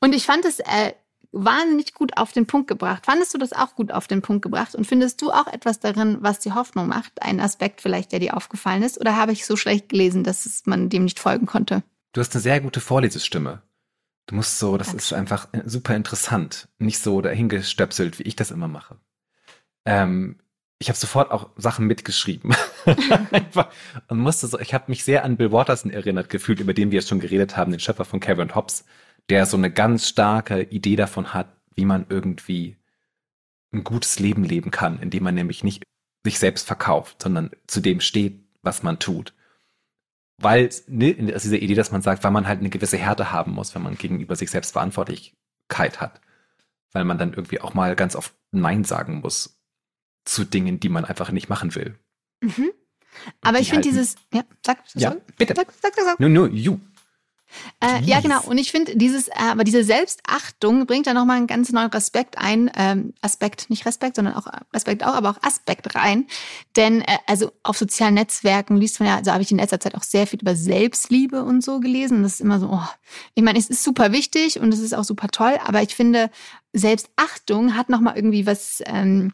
Und 0.01 0.15
ich 0.15 0.25
fand 0.27 0.45
es 0.45 0.61
äh, 0.61 0.93
wahnsinnig 1.33 1.95
gut 1.95 2.17
auf 2.17 2.33
den 2.33 2.47
Punkt 2.47 2.69
gebracht. 2.69 3.05
Fandest 3.05 3.35
du 3.35 3.39
das 3.39 3.53
auch 3.53 3.75
gut 3.75 3.93
auf 3.93 4.07
den 4.07 4.23
Punkt 4.23 4.43
gebracht? 4.43 4.75
Und 4.75 4.87
findest 4.87 5.21
du 5.23 5.31
auch 5.31 5.47
etwas 5.47 5.81
darin, 5.81 6.19
was 6.21 6.39
die 6.39 6.53
Hoffnung 6.53 6.89
macht? 6.89 7.23
Ein 7.23 7.41
Aspekt 7.41 7.81
vielleicht, 7.81 8.13
der 8.13 8.21
dir 8.21 8.37
aufgefallen 8.37 8.83
ist? 8.83 9.01
Oder 9.01 9.17
habe 9.17 9.33
ich 9.33 9.47
so 9.47 9.57
schlecht 9.57 9.89
gelesen, 9.89 10.25
dass 10.25 10.63
man 10.67 10.89
dem 10.89 11.05
nicht 11.05 11.19
folgen 11.19 11.47
konnte? 11.47 11.83
Du 12.17 12.21
hast 12.21 12.35
eine 12.35 12.41
sehr 12.41 12.63
gute 12.63 12.81
Vorlesestimme. 12.81 13.61
Du 14.25 14.37
musst 14.37 14.59
so, 14.59 14.79
das 14.79 14.87
Dankeschön. 14.87 15.05
ist 15.05 15.13
einfach 15.13 15.53
äh, 15.53 15.61
super 15.67 15.95
interessant. 15.95 16.67
Nicht 16.79 16.99
so 17.01 17.21
dahingestöpselt, 17.21 18.19
wie 18.19 18.23
ich 18.23 18.35
das 18.35 18.51
immer 18.51 18.69
mache. 18.69 18.97
Ähm, 19.85 20.39
ich 20.79 20.89
habe 20.89 20.97
sofort 20.97 21.31
auch 21.31 21.51
Sachen 21.59 21.87
mitgeschrieben. 21.87 22.57
und 24.09 24.19
musste 24.19 24.47
so, 24.47 24.59
ich 24.59 24.73
habe 24.73 24.87
mich 24.89 25.05
sehr 25.05 25.27
an 25.27 25.37
Bill 25.37 25.53
Watterson 25.53 25.91
erinnert 25.91 26.31
gefühlt, 26.31 26.59
über 26.61 26.73
den 26.73 26.91
wir 26.91 27.01
jetzt 27.01 27.11
schon 27.11 27.21
geredet 27.21 27.59
haben, 27.59 27.71
den 27.71 27.81
Schöpfer 27.81 28.07
von 28.07 28.21
Kevin 28.21 28.55
Hobbs, 28.55 28.87
der 29.29 29.45
so 29.45 29.59
eine 29.59 29.71
ganz 29.71 30.09
starke 30.09 30.63
Idee 30.63 30.97
davon 30.97 31.35
hat, 31.35 31.55
wie 31.75 31.85
man 31.85 32.07
irgendwie 32.09 32.79
ein 33.73 33.85
gutes 33.85 34.21
Leben 34.21 34.43
leben 34.43 34.71
kann, 34.71 35.01
indem 35.01 35.25
man 35.25 35.35
nämlich 35.35 35.63
nicht 35.63 35.83
sich 36.25 36.39
selbst 36.39 36.67
verkauft, 36.67 37.21
sondern 37.21 37.51
zu 37.67 37.83
dem 37.83 38.01
steht, 38.01 38.41
was 38.63 38.83
man 38.83 38.99
tut 38.99 39.35
weil 40.39 40.71
ne, 40.87 41.33
aus 41.35 41.43
dieser 41.43 41.57
Idee, 41.57 41.75
dass 41.75 41.93
man 41.93 42.03
sagt, 42.03 42.23
weil 42.25 42.31
man 42.31 42.47
halt 42.47 42.61
eine 42.61 42.71
gewisse 42.71 42.99
Härte 42.99 43.33
haben 43.33 43.53
muss, 43.53 43.75
wenn 43.75 43.83
man 43.83 43.97
gegenüber 43.97 44.37
sich 44.37 44.51
selbst 44.51 44.73
Verantwortlichkeit 44.73 46.01
hat, 46.01 46.21
weil 46.93 47.05
man 47.05 47.19
dann 47.19 47.33
irgendwie 47.33 47.61
auch 47.61 47.75
mal 47.75 47.97
ganz 47.97 48.17
oft 48.17 48.35
Nein 48.51 48.85
sagen 48.85 49.21
muss 49.21 49.61
zu 50.25 50.45
Dingen, 50.45 50.81
die 50.81 50.89
man 50.89 51.05
einfach 51.05 51.31
nicht 51.31 51.49
machen 51.49 51.75
will. 51.75 51.99
Mhm. 52.41 52.71
Aber 53.41 53.61
ich 53.61 53.71
finde 53.71 53.89
dieses, 53.89 54.17
ja, 54.33 54.43
sag, 54.65 54.79
sag, 54.87 55.01
ja, 55.01 55.17
bitte. 55.39 55.55
Sag, 55.55 55.73
sag, 55.81 55.95
sag, 55.95 56.05
sag. 56.05 56.21
Nur, 56.21 56.29
nur, 56.29 56.49
you. 56.51 56.79
Äh, 57.81 58.03
ja, 58.05 58.21
genau. 58.21 58.41
Und 58.43 58.59
ich 58.59 58.71
finde, 58.71 58.97
dieses, 58.97 59.29
äh, 59.29 59.33
aber 59.39 59.65
diese 59.65 59.85
Selbstachtung 59.85 60.87
bringt 60.87 61.07
da 61.07 61.15
nochmal 61.15 61.37
einen 61.37 61.47
ganz 61.47 61.71
neuen 61.73 61.91
Respekt 61.91 62.39
ein. 62.39 62.71
Ähm, 62.77 63.15
Aspekt, 63.21 63.71
nicht 63.71 63.85
Respekt, 63.87 64.17
sondern 64.17 64.35
auch 64.35 64.47
Respekt 64.73 65.05
auch, 65.05 65.15
aber 65.15 65.31
auch 65.31 65.43
Aspekt 65.43 65.95
rein. 65.95 66.27
Denn 66.77 67.03
äh, 67.03 67.19
also 67.27 67.53
auf 67.63 67.77
sozialen 67.77 68.15
Netzwerken 68.15 68.77
liest 68.77 69.01
man 69.01 69.09
ja, 69.09 69.17
also 69.17 69.33
habe 69.33 69.43
ich 69.43 69.51
in 69.51 69.59
letzter 69.59 69.81
Zeit 69.81 69.95
auch 69.95 70.03
sehr 70.03 70.27
viel 70.27 70.41
über 70.41 70.57
Selbstliebe 70.57 71.45
und 71.45 71.63
so 71.63 71.81
gelesen. 71.81 72.19
Und 72.19 72.23
das 72.23 72.35
ist 72.35 72.41
immer 72.41 72.59
so, 72.59 72.71
oh, 72.73 72.89
ich 73.35 73.43
meine, 73.43 73.59
es 73.59 73.69
ist 73.69 73.83
super 73.83 74.13
wichtig 74.13 74.59
und 74.61 74.73
es 74.73 74.81
ist 74.81 74.95
auch 74.95 75.05
super 75.05 75.29
toll, 75.29 75.59
aber 75.65 75.83
ich 75.83 75.95
finde, 75.95 76.31
Selbstachtung 76.73 77.77
hat 77.77 77.89
nochmal 77.89 78.17
irgendwie 78.17 78.47
was, 78.47 78.83
ähm, 78.87 79.33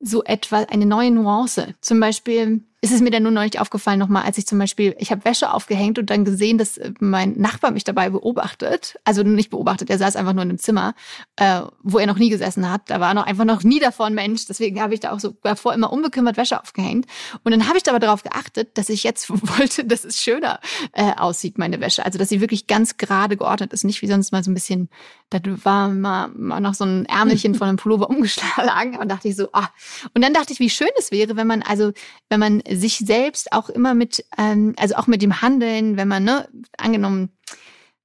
so 0.00 0.22
etwa 0.24 0.58
eine 0.58 0.86
neue 0.86 1.10
Nuance. 1.10 1.74
Zum 1.80 2.00
Beispiel 2.00 2.62
ist 2.82 2.92
es 2.92 3.00
mir 3.00 3.10
dann 3.10 3.22
nur 3.22 3.32
neulich 3.32 3.58
aufgefallen 3.58 3.98
nochmal, 3.98 4.24
als 4.24 4.36
ich 4.36 4.46
zum 4.46 4.58
Beispiel, 4.58 4.94
ich 4.98 5.10
habe 5.10 5.24
Wäsche 5.24 5.52
aufgehängt 5.52 5.98
und 5.98 6.10
dann 6.10 6.24
gesehen, 6.24 6.58
dass 6.58 6.76
äh, 6.76 6.92
mein 7.00 7.32
Nachbar 7.32 7.70
mich 7.70 7.84
dabei 7.84 8.10
beobachtet. 8.10 8.98
Also 9.04 9.22
nicht 9.22 9.50
beobachtet, 9.50 9.88
er 9.88 9.98
saß 9.98 10.14
einfach 10.14 10.34
nur 10.34 10.42
in 10.42 10.50
einem 10.50 10.58
Zimmer, 10.58 10.94
äh, 11.36 11.62
wo 11.82 11.98
er 11.98 12.06
noch 12.06 12.18
nie 12.18 12.28
gesessen 12.28 12.70
hat. 12.70 12.82
Da 12.90 13.00
war 13.00 13.14
noch 13.14 13.24
einfach 13.24 13.46
noch 13.46 13.62
nie 13.62 13.80
davor 13.80 14.06
ein 14.06 14.14
Mensch. 14.14 14.46
Deswegen 14.46 14.80
habe 14.80 14.92
ich 14.92 15.00
da 15.00 15.12
auch 15.12 15.20
so 15.20 15.34
davor 15.42 15.72
immer 15.72 15.90
unbekümmert 15.90 16.36
Wäsche 16.36 16.60
aufgehängt. 16.60 17.06
Und 17.44 17.52
dann 17.52 17.66
habe 17.66 17.78
ich 17.78 17.88
aber 17.88 17.98
darauf 17.98 18.22
geachtet, 18.22 18.76
dass 18.76 18.90
ich 18.90 19.04
jetzt 19.04 19.30
wollte, 19.58 19.84
dass 19.84 20.04
es 20.04 20.22
schöner 20.22 20.60
äh, 20.92 21.12
aussieht, 21.16 21.56
meine 21.56 21.80
Wäsche. 21.80 22.04
Also 22.04 22.18
dass 22.18 22.28
sie 22.28 22.42
wirklich 22.42 22.66
ganz 22.66 22.98
gerade 22.98 23.38
geordnet 23.38 23.72
ist, 23.72 23.84
nicht 23.84 24.02
wie 24.02 24.06
sonst 24.06 24.32
mal 24.32 24.44
so 24.44 24.50
ein 24.50 24.54
bisschen, 24.54 24.90
da 25.30 25.38
war 25.64 25.88
mal, 25.88 26.28
mal 26.28 26.60
noch 26.60 26.74
so 26.74 26.84
ein 26.84 27.06
Ärmelchen 27.06 27.54
von 27.56 27.68
einem 27.68 27.78
Pullover 27.78 28.10
umgeschlagen. 28.10 28.98
Und 28.98 29.08
dachte 29.08 29.28
ich 29.28 29.36
so, 29.36 29.48
ah. 29.52 29.68
Und 30.14 30.22
dann 30.22 30.34
dachte 30.34 30.52
ich, 30.52 30.60
wie 30.60 30.70
schön 30.70 30.88
es 30.98 31.10
wäre, 31.10 31.36
wenn 31.36 31.46
man 31.46 31.62
also, 31.62 31.92
wenn 32.28 32.40
man 32.40 32.62
sich 32.70 32.98
selbst 32.98 33.52
auch 33.52 33.68
immer 33.68 33.94
mit, 33.94 34.24
ähm, 34.38 34.74
also 34.78 34.96
auch 34.96 35.06
mit 35.06 35.22
dem 35.22 35.42
Handeln, 35.42 35.96
wenn 35.96 36.08
man, 36.08 36.24
ne, 36.24 36.48
angenommen, 36.76 37.30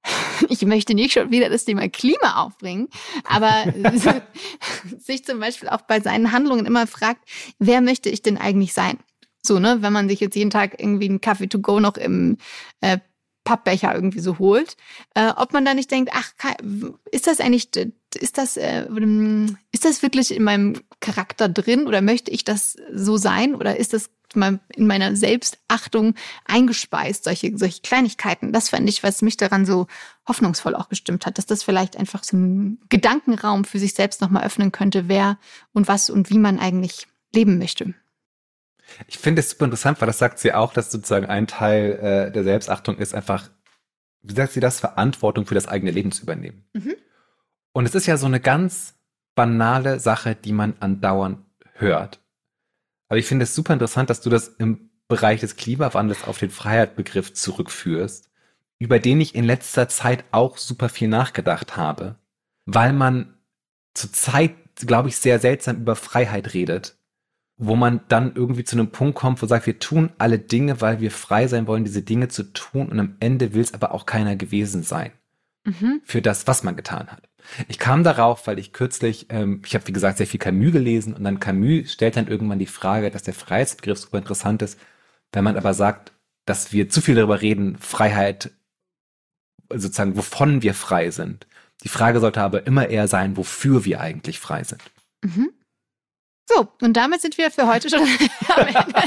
ich 0.50 0.62
möchte 0.63 0.94
nicht 0.94 1.13
schon 1.13 1.32
wieder 1.32 1.50
das 1.50 1.65
Thema 1.65 1.88
Klima 1.89 2.44
aufbringen, 2.44 2.88
aber 3.24 3.65
sich 5.00 5.24
zum 5.25 5.39
Beispiel 5.39 5.70
auch 5.70 5.82
bei 5.82 6.00
seinen 6.00 6.32
Handlungen 6.32 6.65
immer 6.65 6.88
fragt, 6.88 7.27
wer 7.60 7.82
möchte 7.82 8.10
ich 8.10 8.22
denn 8.22 8.38
eigentlich 8.38 8.74
sein? 8.74 8.98
So, 9.44 9.60
ne, 9.60 9.82
wenn 9.82 9.94
man 9.94 10.08
sich 10.08 10.20
jetzt 10.20 10.36
jeden 10.36 10.51
Tag 10.51 10.80
irgendwie 10.80 11.10
einen 11.10 11.22
Kaffee 11.22 11.48
to 11.48 11.60
go 11.60 11.80
noch 11.80 11.98
im 11.98 12.38
äh, 12.82 13.00
Pappbecher 13.44 13.94
irgendwie 13.94 14.20
so 14.20 14.40
holt, 14.40 14.78
äh, 15.16 15.32
ob 15.36 15.54
man 15.54 15.66
da 15.66 15.74
nicht 15.74 15.90
denkt, 15.92 16.12
ach, 16.14 16.32
ist 17.12 17.28
das 17.28 17.40
eigentlich, 17.40 17.70
ist 18.20 18.38
das, 18.38 18.58
äh, 18.58 18.86
ist 19.72 19.86
das 19.86 20.04
wirklich 20.04 20.36
in 20.36 20.44
meinem 20.44 20.82
Charakter 21.00 21.50
drin 21.50 21.88
oder 21.88 22.02
möchte 22.02 22.32
ich 22.32 22.44
das 22.44 22.78
so 22.94 23.18
sein 23.18 23.56
oder 23.56 23.78
ist 23.78 23.94
das 23.94 24.10
in 24.34 24.88
meiner 24.88 25.16
Selbstachtung 25.16 26.16
eingespeist, 26.46 27.26
solche, 27.26 27.58
solche 27.58 27.82
Kleinigkeiten. 27.82 28.54
Das 28.54 28.70
fand 28.70 28.88
ich, 28.88 29.04
was 29.04 29.22
mich 29.22 29.36
daran 29.36 29.66
so 29.66 29.88
hoffnungsvoll 30.28 30.76
auch 30.76 30.88
gestimmt 30.88 31.26
hat, 31.26 31.38
dass 31.38 31.46
das 31.46 31.64
vielleicht 31.64 31.98
einfach 31.98 32.24
so 32.24 32.38
einen 32.38 32.80
Gedankenraum 32.88 33.66
für 33.66 33.80
sich 33.80 33.94
selbst 33.94 34.22
nochmal 34.22 34.46
öffnen 34.46 34.72
könnte, 34.72 35.10
wer 35.10 35.38
und 35.74 35.90
was 35.90 36.10
und 36.10 36.30
wie 36.30 36.38
man 36.38 36.60
eigentlich 36.60 37.08
leben 37.34 37.58
möchte. 37.58 37.94
Ich 39.08 39.18
finde 39.18 39.42
es 39.42 39.50
super 39.50 39.66
interessant, 39.66 40.02
weil 40.02 40.08
das 40.08 40.20
sagt 40.20 40.40
sie 40.40 40.54
auch, 40.54 40.74
dass 40.74 40.92
sozusagen 40.92 41.26
ein 41.26 41.48
Teil 41.48 41.92
äh, 42.02 42.32
der 42.32 42.44
Selbstachtung 42.44 42.98
ist 42.98 43.14
einfach, 43.14 43.50
wie 44.22 44.34
sagt 44.34 44.54
sie 44.54 44.60
das, 44.60 44.80
Verantwortung 44.80 45.46
für 45.46 45.56
das 45.56 45.68
eigene 45.68 45.92
Leben 45.92 46.12
zu 46.12 46.24
übernehmen. 46.24 46.66
Mhm. 46.74 46.96
Und 47.74 47.86
es 47.86 47.96
ist 47.96 48.06
ja 48.06 48.18
so 48.18 48.26
eine 48.26 48.40
ganz 48.40 48.96
banale 49.36 50.00
Sache, 50.00 50.36
die 50.36 50.54
man 50.54 50.76
andauernd 50.80 51.40
hört. 51.74 52.20
Aber 53.08 53.18
ich 53.18 53.26
finde 53.26 53.44
es 53.44 53.56
super 53.56 53.74
interessant, 53.74 54.10
dass 54.10 54.22
du 54.22 54.30
das 54.30 54.48
im 54.48 54.90
Bereich 55.08 55.42
des 55.42 55.58
Klimawandels 55.58 56.24
auf 56.24 56.38
den 56.38 56.50
Freiheitsbegriff 56.50 57.34
zurückführst, 57.34 58.30
über 58.80 59.00
den 59.00 59.20
ich 59.20 59.36
in 59.36 59.44
letzter 59.44 59.90
Zeit 59.90 60.24
auch 60.32 60.58
super 60.58 60.90
viel 60.90 61.08
nachgedacht 61.08 61.76
habe, 61.76 62.16
weil 62.66 62.94
man 62.94 63.34
zurzeit, 63.94 64.56
glaube 64.78 65.10
ich, 65.10 65.18
sehr 65.18 65.40
seltsam 65.40 65.78
über 65.78 65.96
Freiheit 65.96 66.54
redet, 66.54 66.96
wo 67.63 67.75
man 67.75 68.01
dann 68.08 68.34
irgendwie 68.34 68.63
zu 68.63 68.75
einem 68.75 68.89
Punkt 68.89 69.15
kommt, 69.15 69.39
wo 69.41 69.46
sagt, 69.46 69.68
wir 69.68 69.77
tun 69.77 70.10
alle 70.18 70.39
Dinge, 70.39 70.82
weil 70.82 71.00
wir 71.00 71.12
frei 71.12 71.46
sein 71.46 71.68
wollen, 71.68 71.84
diese 71.84 72.01
Dinge 72.01 72.27
zu 72.27 72.51
tun 72.53 72.89
und 72.89 73.00
am 73.00 73.15
Ende 73.20 73.53
will 73.53 73.62
es 73.62 73.75
aber 73.75 73.94
auch 73.94 74.08
keiner 74.08 74.36
gewesen 74.36 74.82
sein 74.82 75.12
mhm. 75.63 76.01
für 76.03 76.24
das, 76.24 76.48
was 76.48 76.63
man 76.63 76.75
getan 76.75 77.08
hat. 77.10 77.30
Ich 77.68 77.77
kam 77.77 78.03
darauf, 78.03 78.48
weil 78.48 78.58
ich 78.58 78.74
kürzlich, 78.74 79.27
ähm, 79.30 79.62
ich 79.63 79.75
habe 79.75 79.86
wie 79.88 79.91
gesagt 79.91 80.18
sehr 80.18 80.25
viel 80.25 80.39
Camus 80.39 80.72
gelesen 80.72 81.13
und 81.13 81.24
dann 81.24 81.39
Camus 81.39 81.91
stellt 81.91 82.15
dann 82.15 82.27
irgendwann 82.27 82.58
die 82.58 82.65
Frage, 82.65 83.12
dass 83.12 83.22
der 83.22 83.36
Freiheitsbegriff 83.36 84.00
super 84.00 84.18
interessant 84.18 84.63
ist, 84.63 84.80
wenn 85.32 85.44
man 85.44 85.56
aber 85.56 85.75
sagt, 85.75 86.13
dass 86.46 86.74
wir 86.74 86.89
zu 86.89 87.00
viel 87.00 87.13
darüber 87.13 87.41
reden, 87.41 87.77
Freiheit, 87.77 88.50
sozusagen, 89.70 90.18
wovon 90.18 90.63
wir 90.63 90.74
frei 90.74 91.12
sind. 91.12 91.46
Die 91.84 91.89
Frage 91.89 92.20
sollte 92.20 92.41
aber 92.41 92.65
immer 92.65 92.89
eher 92.89 93.08
sein, 93.08 93.38
wofür 93.38 93.86
wir 93.86 94.01
eigentlich 94.01 94.39
frei 94.39 94.63
sind. 94.63 94.82
Mhm. 95.24 95.51
So, 96.53 96.67
und 96.81 96.93
damit 96.93 97.22
sind 97.22 97.38
wir 97.38 97.51
für 97.51 97.67
heute 97.67 97.89
schon 97.89 98.01
am, 98.48 98.67
Ende, 98.67 99.03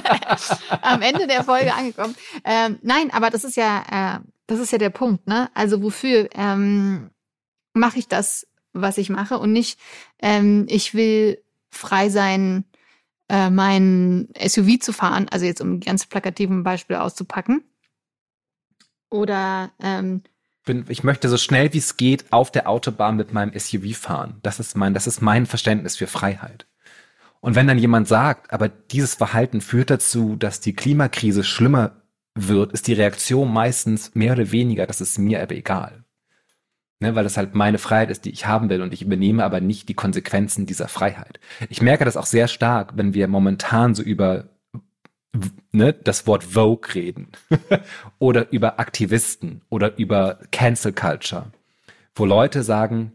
am 0.82 1.02
Ende, 1.02 1.26
der 1.26 1.44
Folge 1.44 1.74
angekommen. 1.74 2.14
Ähm, 2.44 2.78
nein, 2.82 3.10
aber 3.10 3.30
das 3.30 3.44
ist 3.44 3.56
ja, 3.56 3.82
äh, 3.90 4.20
das 4.46 4.60
ist 4.60 4.72
ja 4.72 4.78
der 4.78 4.90
Punkt, 4.90 5.26
ne? 5.26 5.50
Also 5.54 5.82
wofür 5.82 6.28
ähm, 6.34 7.10
mache 7.72 7.98
ich 7.98 8.08
das, 8.08 8.46
was 8.72 8.98
ich 8.98 9.10
mache 9.10 9.38
und 9.38 9.52
nicht, 9.52 9.78
ähm, 10.20 10.66
ich 10.68 10.94
will 10.94 11.42
frei 11.70 12.08
sein, 12.08 12.64
äh, 13.28 13.50
mein 13.50 14.28
SUV 14.38 14.78
zu 14.80 14.92
fahren, 14.92 15.28
also 15.30 15.44
jetzt 15.44 15.60
um 15.60 15.74
ein 15.74 15.80
ganz 15.80 16.06
plakativen 16.06 16.62
Beispiel 16.62 16.96
auszupacken. 16.96 17.64
Oder 19.10 19.70
ähm, 19.80 20.22
bin, 20.64 20.86
ich 20.88 21.04
möchte 21.04 21.28
so 21.28 21.36
schnell 21.36 21.72
wie 21.72 21.78
es 21.78 21.96
geht 21.96 22.32
auf 22.32 22.50
der 22.50 22.68
Autobahn 22.68 23.16
mit 23.16 23.32
meinem 23.32 23.58
SUV 23.58 23.96
fahren. 23.96 24.38
Das 24.42 24.60
ist 24.60 24.76
mein, 24.76 24.94
das 24.94 25.06
ist 25.06 25.20
mein 25.20 25.46
Verständnis 25.46 25.96
für 25.96 26.06
Freiheit. 26.06 26.66
Und 27.44 27.56
wenn 27.56 27.66
dann 27.66 27.76
jemand 27.76 28.08
sagt, 28.08 28.54
aber 28.54 28.70
dieses 28.70 29.16
Verhalten 29.16 29.60
führt 29.60 29.90
dazu, 29.90 30.34
dass 30.34 30.60
die 30.60 30.72
Klimakrise 30.74 31.44
schlimmer 31.44 32.00
wird, 32.34 32.72
ist 32.72 32.86
die 32.86 32.94
Reaktion 32.94 33.52
meistens 33.52 34.14
mehr 34.14 34.32
oder 34.32 34.50
weniger, 34.50 34.86
das 34.86 35.02
ist 35.02 35.18
mir 35.18 35.42
aber 35.42 35.54
egal. 35.54 36.04
Ne, 37.00 37.14
weil 37.14 37.22
das 37.22 37.36
halt 37.36 37.54
meine 37.54 37.76
Freiheit 37.76 38.08
ist, 38.08 38.24
die 38.24 38.30
ich 38.30 38.46
haben 38.46 38.70
will 38.70 38.80
und 38.80 38.94
ich 38.94 39.02
übernehme 39.02 39.44
aber 39.44 39.60
nicht 39.60 39.90
die 39.90 39.94
Konsequenzen 39.94 40.64
dieser 40.64 40.88
Freiheit. 40.88 41.38
Ich 41.68 41.82
merke 41.82 42.06
das 42.06 42.16
auch 42.16 42.24
sehr 42.24 42.48
stark, 42.48 42.96
wenn 42.96 43.12
wir 43.12 43.28
momentan 43.28 43.94
so 43.94 44.02
über 44.02 44.48
ne, 45.70 45.92
das 45.92 46.26
Wort 46.26 46.44
Vogue 46.44 46.94
reden 46.94 47.28
oder 48.18 48.50
über 48.52 48.80
Aktivisten 48.80 49.60
oder 49.68 49.98
über 49.98 50.38
Cancel 50.50 50.94
Culture, 50.94 51.52
wo 52.14 52.24
Leute 52.24 52.62
sagen, 52.62 53.12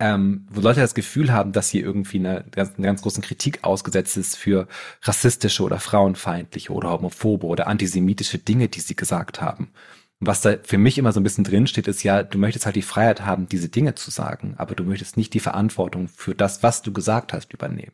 ähm, 0.00 0.46
wo 0.50 0.60
Leute 0.60 0.80
das 0.80 0.94
Gefühl 0.94 1.32
haben, 1.32 1.52
dass 1.52 1.68
hier 1.68 1.84
irgendwie 1.84 2.18
eine, 2.18 2.44
eine 2.56 2.86
ganz 2.86 3.02
großen 3.02 3.22
Kritik 3.22 3.62
ausgesetzt 3.62 4.16
ist 4.16 4.36
für 4.36 4.66
rassistische 5.02 5.62
oder 5.62 5.78
frauenfeindliche 5.78 6.72
oder 6.72 6.90
homophobe 6.90 7.46
oder 7.46 7.66
antisemitische 7.66 8.38
Dinge, 8.38 8.68
die 8.68 8.80
sie 8.80 8.96
gesagt 8.96 9.42
haben. 9.42 9.70
Und 10.18 10.26
was 10.26 10.40
da 10.40 10.56
für 10.62 10.78
mich 10.78 10.98
immer 10.98 11.12
so 11.12 11.20
ein 11.20 11.22
bisschen 11.22 11.44
drinsteht, 11.44 11.86
ist 11.86 12.02
ja, 12.02 12.22
du 12.22 12.38
möchtest 12.38 12.66
halt 12.66 12.76
die 12.76 12.82
Freiheit 12.82 13.24
haben, 13.24 13.46
diese 13.48 13.68
Dinge 13.68 13.94
zu 13.94 14.10
sagen, 14.10 14.54
aber 14.56 14.74
du 14.74 14.84
möchtest 14.84 15.16
nicht 15.16 15.34
die 15.34 15.40
Verantwortung 15.40 16.08
für 16.08 16.34
das, 16.34 16.62
was 16.62 16.82
du 16.82 16.92
gesagt 16.92 17.32
hast, 17.32 17.52
übernehmen. 17.52 17.92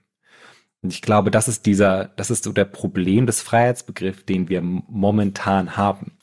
Und 0.82 0.92
ich 0.92 1.02
glaube, 1.02 1.32
das 1.32 1.48
ist 1.48 1.66
dieser, 1.66 2.06
das 2.16 2.30
ist 2.30 2.44
so 2.44 2.52
der 2.52 2.64
Problem 2.64 3.26
des 3.26 3.42
Freiheitsbegriffs, 3.42 4.24
den 4.24 4.48
wir 4.48 4.60
momentan 4.62 5.76
haben. 5.76 6.18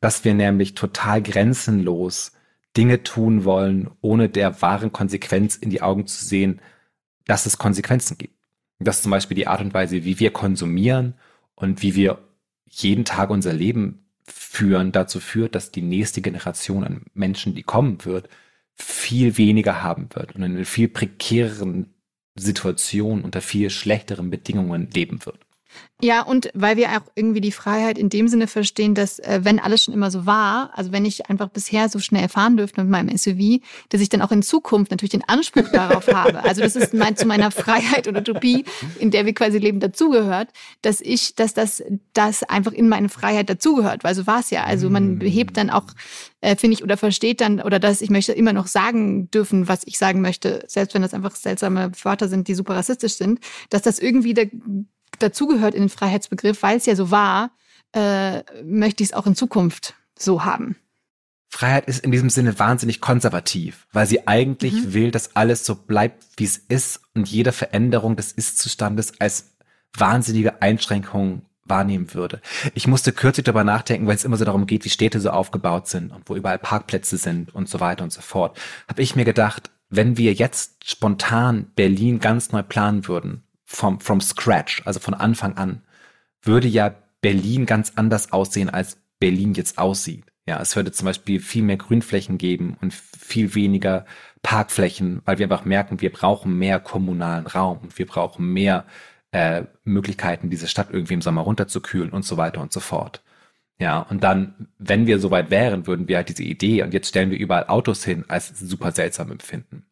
Dass 0.00 0.24
wir 0.24 0.34
nämlich 0.34 0.74
total 0.74 1.22
grenzenlos 1.22 2.32
Dinge 2.76 3.02
tun 3.02 3.44
wollen, 3.44 3.90
ohne 4.00 4.28
der 4.28 4.62
wahren 4.62 4.92
Konsequenz 4.92 5.56
in 5.56 5.70
die 5.70 5.82
Augen 5.82 6.06
zu 6.06 6.24
sehen, 6.24 6.60
dass 7.26 7.46
es 7.46 7.58
Konsequenzen 7.58 8.18
gibt. 8.18 8.34
Das 8.78 8.96
ist 8.96 9.02
zum 9.02 9.10
Beispiel 9.10 9.36
die 9.36 9.46
Art 9.46 9.60
und 9.60 9.74
Weise, 9.74 10.04
wie 10.04 10.18
wir 10.18 10.32
konsumieren 10.32 11.14
und 11.54 11.82
wie 11.82 11.94
wir 11.94 12.18
jeden 12.66 13.04
Tag 13.04 13.30
unser 13.30 13.52
Leben 13.52 14.06
führen, 14.24 14.92
dazu 14.92 15.20
führt, 15.20 15.54
dass 15.54 15.70
die 15.70 15.82
nächste 15.82 16.22
Generation 16.22 16.84
an 16.84 17.02
Menschen, 17.14 17.54
die 17.54 17.62
kommen 17.62 18.04
wird, 18.04 18.28
viel 18.74 19.36
weniger 19.36 19.82
haben 19.82 20.08
wird 20.14 20.34
und 20.34 20.42
in 20.42 20.56
einem 20.56 20.64
viel 20.64 20.88
prekäreren 20.88 21.92
Situation 22.34 23.22
unter 23.22 23.40
viel 23.40 23.68
schlechteren 23.70 24.30
Bedingungen 24.30 24.90
leben 24.90 25.24
wird. 25.26 25.38
Ja, 26.04 26.22
und 26.22 26.50
weil 26.52 26.76
wir 26.76 26.88
auch 26.90 27.12
irgendwie 27.14 27.40
die 27.40 27.52
Freiheit 27.52 27.96
in 27.96 28.08
dem 28.08 28.26
Sinne 28.26 28.48
verstehen, 28.48 28.96
dass 28.96 29.20
äh, 29.20 29.40
wenn 29.44 29.60
alles 29.60 29.84
schon 29.84 29.94
immer 29.94 30.10
so 30.10 30.26
war, 30.26 30.76
also 30.76 30.90
wenn 30.90 31.04
ich 31.04 31.30
einfach 31.30 31.48
bisher 31.48 31.88
so 31.88 32.00
schnell 32.00 32.28
fahren 32.28 32.56
dürfte 32.56 32.80
mit 32.82 32.90
meinem 32.90 33.16
SUV, 33.16 33.60
dass 33.88 34.00
ich 34.00 34.08
dann 34.08 34.20
auch 34.20 34.32
in 34.32 34.42
Zukunft 34.42 34.90
natürlich 34.90 35.12
den 35.12 35.22
Anspruch 35.28 35.68
darauf 35.68 36.08
habe. 36.12 36.42
Also 36.42 36.60
das 36.60 36.74
ist 36.74 36.92
mein, 36.92 37.16
zu 37.16 37.24
meiner 37.26 37.52
Freiheit 37.52 38.08
oder 38.08 38.18
Utopie, 38.18 38.64
in 38.98 39.12
der 39.12 39.26
wir 39.26 39.32
quasi 39.32 39.58
leben, 39.58 39.78
dazugehört, 39.78 40.48
dass 40.82 41.00
ich, 41.00 41.36
dass 41.36 41.54
das, 41.54 41.84
das 42.14 42.42
einfach 42.42 42.72
in 42.72 42.88
meine 42.88 43.08
Freiheit 43.08 43.48
dazugehört, 43.48 44.02
weil 44.02 44.16
so 44.16 44.26
war 44.26 44.40
es 44.40 44.50
ja. 44.50 44.64
Also 44.64 44.90
man 44.90 45.20
behebt 45.20 45.56
dann 45.56 45.70
auch, 45.70 45.86
äh, 46.40 46.56
finde 46.56 46.74
ich, 46.74 46.82
oder 46.82 46.96
versteht 46.96 47.40
dann, 47.40 47.60
oder 47.60 47.78
dass 47.78 48.00
ich 48.00 48.10
möchte 48.10 48.32
immer 48.32 48.52
noch 48.52 48.66
sagen 48.66 49.30
dürfen, 49.30 49.68
was 49.68 49.82
ich 49.84 49.98
sagen 49.98 50.20
möchte, 50.20 50.64
selbst 50.66 50.94
wenn 50.94 51.02
das 51.02 51.14
einfach 51.14 51.36
seltsame 51.36 51.92
Wörter 52.02 52.26
sind, 52.26 52.48
die 52.48 52.54
super 52.54 52.74
rassistisch 52.74 53.14
sind, 53.14 53.38
dass 53.70 53.82
das 53.82 54.00
irgendwie 54.00 54.34
der 54.34 54.50
dazugehört 55.22 55.74
in 55.74 55.82
den 55.82 55.88
Freiheitsbegriff, 55.88 56.62
weil 56.62 56.76
es 56.76 56.86
ja 56.86 56.96
so 56.96 57.10
war, 57.10 57.50
äh, 57.94 58.42
möchte 58.64 59.02
ich 59.02 59.10
es 59.10 59.14
auch 59.14 59.26
in 59.26 59.34
Zukunft 59.34 59.94
so 60.18 60.44
haben. 60.44 60.76
Freiheit 61.48 61.86
ist 61.86 62.02
in 62.02 62.10
diesem 62.10 62.30
Sinne 62.30 62.58
wahnsinnig 62.58 63.02
konservativ, 63.02 63.86
weil 63.92 64.06
sie 64.06 64.26
eigentlich 64.26 64.72
mhm. 64.72 64.94
will, 64.94 65.10
dass 65.10 65.36
alles 65.36 65.66
so 65.66 65.74
bleibt, 65.74 66.24
wie 66.38 66.44
es 66.44 66.56
ist 66.56 67.00
und 67.14 67.28
jede 67.28 67.52
Veränderung 67.52 68.16
des 68.16 68.32
Ist-Zustandes 68.32 69.20
als 69.20 69.52
wahnsinnige 69.94 70.62
Einschränkung 70.62 71.42
wahrnehmen 71.64 72.14
würde. 72.14 72.40
Ich 72.74 72.86
musste 72.86 73.12
kürzlich 73.12 73.44
darüber 73.44 73.64
nachdenken, 73.64 74.06
weil 74.06 74.16
es 74.16 74.24
immer 74.24 74.38
so 74.38 74.46
darum 74.46 74.66
geht, 74.66 74.84
wie 74.86 74.90
Städte 74.90 75.20
so 75.20 75.30
aufgebaut 75.30 75.88
sind 75.88 76.10
und 76.10 76.28
wo 76.28 76.34
überall 76.34 76.58
Parkplätze 76.58 77.18
sind 77.18 77.54
und 77.54 77.68
so 77.68 77.80
weiter 77.80 78.02
und 78.02 78.12
so 78.12 78.22
fort. 78.22 78.58
Habe 78.88 79.02
ich 79.02 79.14
mir 79.14 79.26
gedacht, 79.26 79.70
wenn 79.90 80.16
wir 80.16 80.32
jetzt 80.32 80.88
spontan 80.88 81.70
Berlin 81.76 82.18
ganz 82.18 82.50
neu 82.50 82.62
planen 82.62 83.06
würden, 83.06 83.44
vom, 83.72 84.00
from 84.00 84.20
scratch, 84.20 84.82
also 84.84 85.00
von 85.00 85.14
Anfang 85.14 85.56
an, 85.56 85.82
würde 86.42 86.68
ja 86.68 86.94
Berlin 87.20 87.66
ganz 87.66 87.92
anders 87.96 88.32
aussehen, 88.32 88.68
als 88.68 88.98
Berlin 89.18 89.54
jetzt 89.54 89.78
aussieht. 89.78 90.24
Ja, 90.46 90.60
es 90.60 90.74
würde 90.74 90.92
zum 90.92 91.06
Beispiel 91.06 91.40
viel 91.40 91.62
mehr 91.62 91.76
Grünflächen 91.76 92.36
geben 92.36 92.76
und 92.80 92.92
viel 92.92 93.54
weniger 93.54 94.04
Parkflächen, 94.42 95.22
weil 95.24 95.38
wir 95.38 95.46
einfach 95.46 95.64
merken, 95.64 96.00
wir 96.00 96.12
brauchen 96.12 96.58
mehr 96.58 96.80
kommunalen 96.80 97.46
Raum 97.46 97.78
und 97.78 97.96
wir 97.96 98.06
brauchen 98.06 98.52
mehr 98.52 98.84
äh, 99.30 99.64
Möglichkeiten, 99.84 100.50
diese 100.50 100.66
Stadt 100.68 100.88
irgendwie 100.90 101.14
im 101.14 101.22
Sommer 101.22 101.42
runterzukühlen 101.42 102.10
und 102.10 102.24
so 102.24 102.36
weiter 102.36 102.60
und 102.60 102.72
so 102.72 102.80
fort. 102.80 103.22
Ja, 103.78 104.00
und 104.00 104.22
dann, 104.24 104.68
wenn 104.78 105.06
wir 105.06 105.18
soweit 105.20 105.50
wären, 105.50 105.86
würden 105.86 106.08
wir 106.08 106.16
halt 106.16 106.28
diese 106.28 106.42
Idee 106.42 106.82
und 106.82 106.92
jetzt 106.92 107.08
stellen 107.08 107.30
wir 107.30 107.38
überall 107.38 107.68
Autos 107.68 108.04
hin, 108.04 108.24
als 108.28 108.48
super 108.58 108.92
seltsam 108.92 109.30
empfinden. 109.32 109.86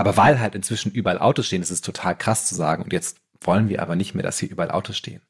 Aber 0.00 0.16
weil 0.16 0.40
halt 0.40 0.54
inzwischen 0.54 0.92
überall 0.92 1.18
Autos 1.18 1.46
stehen, 1.46 1.62
ist 1.62 1.70
es 1.70 1.82
total 1.82 2.16
krass 2.16 2.46
zu 2.46 2.54
sagen. 2.54 2.82
Und 2.82 2.92
jetzt 2.92 3.18
wollen 3.42 3.68
wir 3.68 3.82
aber 3.82 3.96
nicht 3.96 4.14
mehr, 4.14 4.22
dass 4.22 4.38
hier 4.38 4.50
überall 4.50 4.70
Autos 4.70 4.96
stehen. 4.96 5.20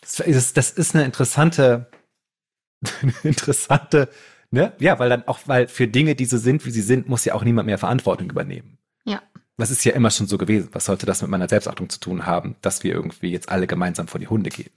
Das 0.00 0.20
ist, 0.20 0.56
das 0.56 0.70
ist 0.70 0.94
eine 0.94 1.04
interessante, 1.04 1.90
interessante, 3.22 4.10
ne? 4.50 4.74
Ja, 4.78 4.98
weil 4.98 5.08
dann 5.08 5.26
auch, 5.26 5.40
weil 5.46 5.68
für 5.68 5.88
Dinge, 5.88 6.14
die 6.14 6.26
so 6.26 6.36
sind, 6.36 6.66
wie 6.66 6.70
sie 6.70 6.82
sind, 6.82 7.08
muss 7.08 7.24
ja 7.24 7.34
auch 7.34 7.44
niemand 7.44 7.66
mehr 7.66 7.78
Verantwortung 7.78 8.28
übernehmen. 8.28 8.78
Ja. 9.04 9.22
Das 9.56 9.70
ist 9.70 9.84
ja 9.84 9.92
immer 9.92 10.10
schon 10.10 10.26
so 10.26 10.36
gewesen. 10.36 10.68
Was 10.72 10.84
sollte 10.84 11.06
das 11.06 11.22
mit 11.22 11.30
meiner 11.30 11.48
Selbstachtung 11.48 11.88
zu 11.88 12.00
tun 12.00 12.26
haben, 12.26 12.56
dass 12.60 12.82
wir 12.82 12.92
irgendwie 12.92 13.30
jetzt 13.30 13.48
alle 13.48 13.66
gemeinsam 13.66 14.08
vor 14.08 14.20
die 14.20 14.28
Hunde 14.28 14.50
gehen? 14.50 14.70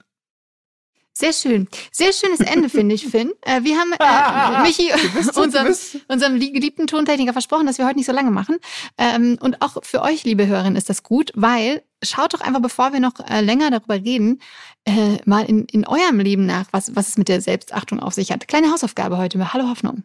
Sehr 1.18 1.32
schön. 1.32 1.66
Sehr 1.90 2.12
schönes 2.12 2.38
Ende, 2.38 2.68
finde 2.68 2.94
ich, 2.94 3.08
Finn. 3.08 3.32
Äh, 3.42 3.64
wir 3.64 3.76
haben 3.76 3.92
äh, 3.98 4.62
Michi, 4.62 4.92
unserem, 5.34 5.74
unserem 6.06 6.38
geliebten 6.38 6.86
Tontechniker, 6.86 7.32
versprochen, 7.32 7.66
dass 7.66 7.78
wir 7.78 7.86
heute 7.86 7.96
nicht 7.96 8.06
so 8.06 8.12
lange 8.12 8.30
machen. 8.30 8.58
Ähm, 8.98 9.36
und 9.40 9.60
auch 9.60 9.82
für 9.82 10.02
euch, 10.02 10.22
liebe 10.22 10.46
Hörerinnen, 10.46 10.76
ist 10.76 10.88
das 10.88 11.02
gut, 11.02 11.32
weil 11.34 11.82
schaut 12.04 12.34
doch 12.34 12.40
einfach, 12.40 12.60
bevor 12.60 12.92
wir 12.92 13.00
noch 13.00 13.14
äh, 13.28 13.40
länger 13.40 13.72
darüber 13.72 13.96
reden, 13.96 14.40
äh, 14.84 15.16
mal 15.24 15.44
in, 15.44 15.64
in 15.64 15.88
eurem 15.88 16.20
Leben 16.20 16.46
nach, 16.46 16.66
was, 16.70 16.94
was 16.94 17.08
es 17.08 17.18
mit 17.18 17.28
der 17.28 17.40
Selbstachtung 17.40 17.98
auf 17.98 18.14
sich 18.14 18.30
hat. 18.30 18.46
Kleine 18.46 18.70
Hausaufgabe 18.70 19.18
heute. 19.18 19.52
Hallo 19.52 19.68
Hoffnung. 19.68 20.04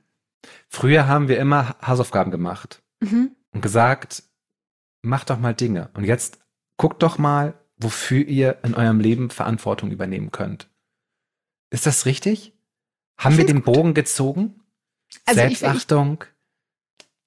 Früher 0.68 1.08
haben 1.08 1.28
wir 1.28 1.38
immer 1.38 1.76
Hausaufgaben 1.86 2.32
gemacht 2.32 2.82
mhm. 3.02 3.36
und 3.52 3.62
gesagt, 3.62 4.24
macht 5.04 5.30
doch 5.30 5.38
mal 5.38 5.54
Dinge. 5.54 5.92
Und 5.94 6.06
jetzt 6.06 6.40
guckt 6.78 7.04
doch 7.04 7.20
mal, 7.20 7.54
wofür 7.78 8.26
ihr 8.26 8.58
in 8.64 8.74
eurem 8.74 9.00
Leben 9.00 9.30
Verantwortung 9.30 9.92
übernehmen 9.92 10.32
könnt. 10.32 10.73
Ist 11.74 11.88
das 11.88 12.06
richtig? 12.06 12.54
Haben 13.18 13.36
wir 13.36 13.48
den 13.48 13.64
Bogen 13.64 13.96
gezogen? 13.96 14.62
Also 15.26 15.40
Selbstachtung. 15.40 16.24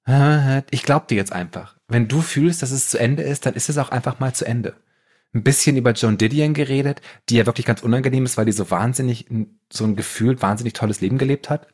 Ich, 0.07 0.13
ich, 0.13 0.63
ich 0.71 0.83
glaube 0.83 1.05
dir 1.09 1.15
jetzt 1.15 1.33
einfach. 1.33 1.75
Wenn 1.89 2.07
du 2.07 2.21
fühlst, 2.21 2.61
dass 2.61 2.71
es 2.71 2.89
zu 2.89 2.97
Ende 2.97 3.23
ist, 3.23 3.45
dann 3.45 3.55
ist 3.55 3.67
es 3.67 3.77
auch 3.77 3.89
einfach 3.89 4.21
mal 4.21 4.33
zu 4.33 4.45
Ende. 4.45 4.77
Ein 5.33 5.43
bisschen 5.43 5.75
über 5.75 5.91
Joan 5.91 6.17
Didion 6.17 6.53
geredet, 6.53 7.01
die 7.27 7.35
ja 7.35 7.45
wirklich 7.45 7.65
ganz 7.65 7.83
unangenehm 7.83 8.23
ist, 8.23 8.37
weil 8.37 8.45
die 8.45 8.53
so 8.53 8.71
wahnsinnig, 8.71 9.27
so 9.71 9.83
ein 9.83 9.97
gefühlt 9.97 10.41
wahnsinnig 10.41 10.71
tolles 10.73 11.01
Leben 11.01 11.17
gelebt 11.17 11.49
hat. 11.49 11.67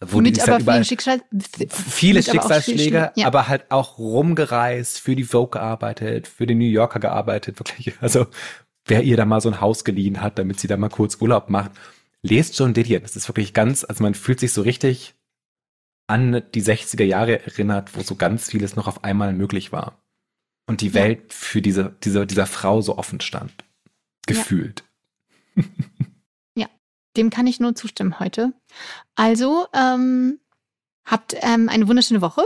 Wo 0.00 0.20
mit 0.20 0.40
aber 0.40 0.58
vielen 0.58 0.84
Schicksal 0.84 1.22
viele 1.68 2.24
Schicksalsschläge, 2.24 3.10
aber, 3.10 3.12
ja. 3.14 3.26
aber 3.28 3.46
halt 3.46 3.70
auch 3.70 3.98
rumgereist, 3.98 4.98
für 4.98 5.14
die 5.14 5.22
Vogue 5.22 5.50
gearbeitet, 5.50 6.26
für 6.26 6.46
den 6.46 6.58
New 6.58 6.64
Yorker 6.64 6.98
gearbeitet, 6.98 7.60
wirklich. 7.60 7.94
Also 8.00 8.26
wer 8.86 9.04
ihr 9.04 9.16
da 9.16 9.26
mal 9.26 9.40
so 9.40 9.48
ein 9.48 9.60
Haus 9.60 9.84
geliehen 9.84 10.20
hat, 10.20 10.40
damit 10.40 10.58
sie 10.58 10.66
da 10.66 10.76
mal 10.76 10.88
kurz 10.88 11.18
Urlaub 11.20 11.50
macht 11.50 11.70
lest 12.22 12.58
John 12.58 12.74
Didion. 12.74 13.02
Das 13.02 13.16
ist 13.16 13.28
wirklich 13.28 13.54
ganz, 13.54 13.84
also 13.84 14.02
man 14.02 14.14
fühlt 14.14 14.40
sich 14.40 14.52
so 14.52 14.62
richtig 14.62 15.14
an 16.06 16.42
die 16.54 16.62
60er 16.62 17.04
Jahre 17.04 17.40
erinnert, 17.40 17.96
wo 17.96 18.02
so 18.02 18.16
ganz 18.16 18.50
vieles 18.50 18.74
noch 18.74 18.88
auf 18.88 19.04
einmal 19.04 19.32
möglich 19.32 19.70
war. 19.70 20.02
Und 20.66 20.80
die 20.80 20.94
Welt 20.94 21.32
für 21.32 21.62
diese, 21.62 21.96
diese, 22.02 22.26
dieser 22.26 22.46
Frau 22.46 22.80
so 22.80 22.98
offen 22.98 23.20
stand. 23.20 23.52
Gefühlt. 24.26 24.84
Ja. 25.54 25.64
ja, 26.56 26.66
dem 27.16 27.30
kann 27.30 27.46
ich 27.46 27.60
nur 27.60 27.74
zustimmen 27.74 28.18
heute. 28.20 28.52
Also, 29.14 29.66
ähm, 29.72 30.38
habt 31.04 31.34
ähm, 31.40 31.68
eine 31.68 31.88
wunderschöne 31.88 32.20
Woche. 32.20 32.42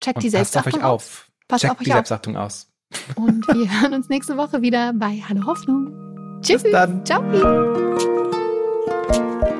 Checkt 0.00 0.16
Und 0.16 0.24
die 0.24 0.30
Selbstachtung 0.30 0.72
passt 0.72 0.84
auf 0.84 0.84
euch 0.84 0.94
auf. 0.94 1.30
Passt 1.48 1.62
Checkt 1.62 1.72
auf 1.72 1.80
euch 1.80 1.84
die 1.84 1.92
Selbstachtung 1.92 2.36
aus. 2.36 2.72
Und 3.14 3.46
wir 3.48 3.80
hören 3.80 3.94
uns 3.94 4.08
nächste 4.08 4.36
Woche 4.36 4.62
wieder 4.62 4.92
bei 4.92 5.22
Hallo 5.28 5.46
Hoffnung. 5.46 6.40
Tschüss. 6.42 6.62
Bis 6.62 6.72
dann. 6.72 7.04
Ciao. 7.06 7.22
Thank 9.12 9.42
you. 9.42 9.51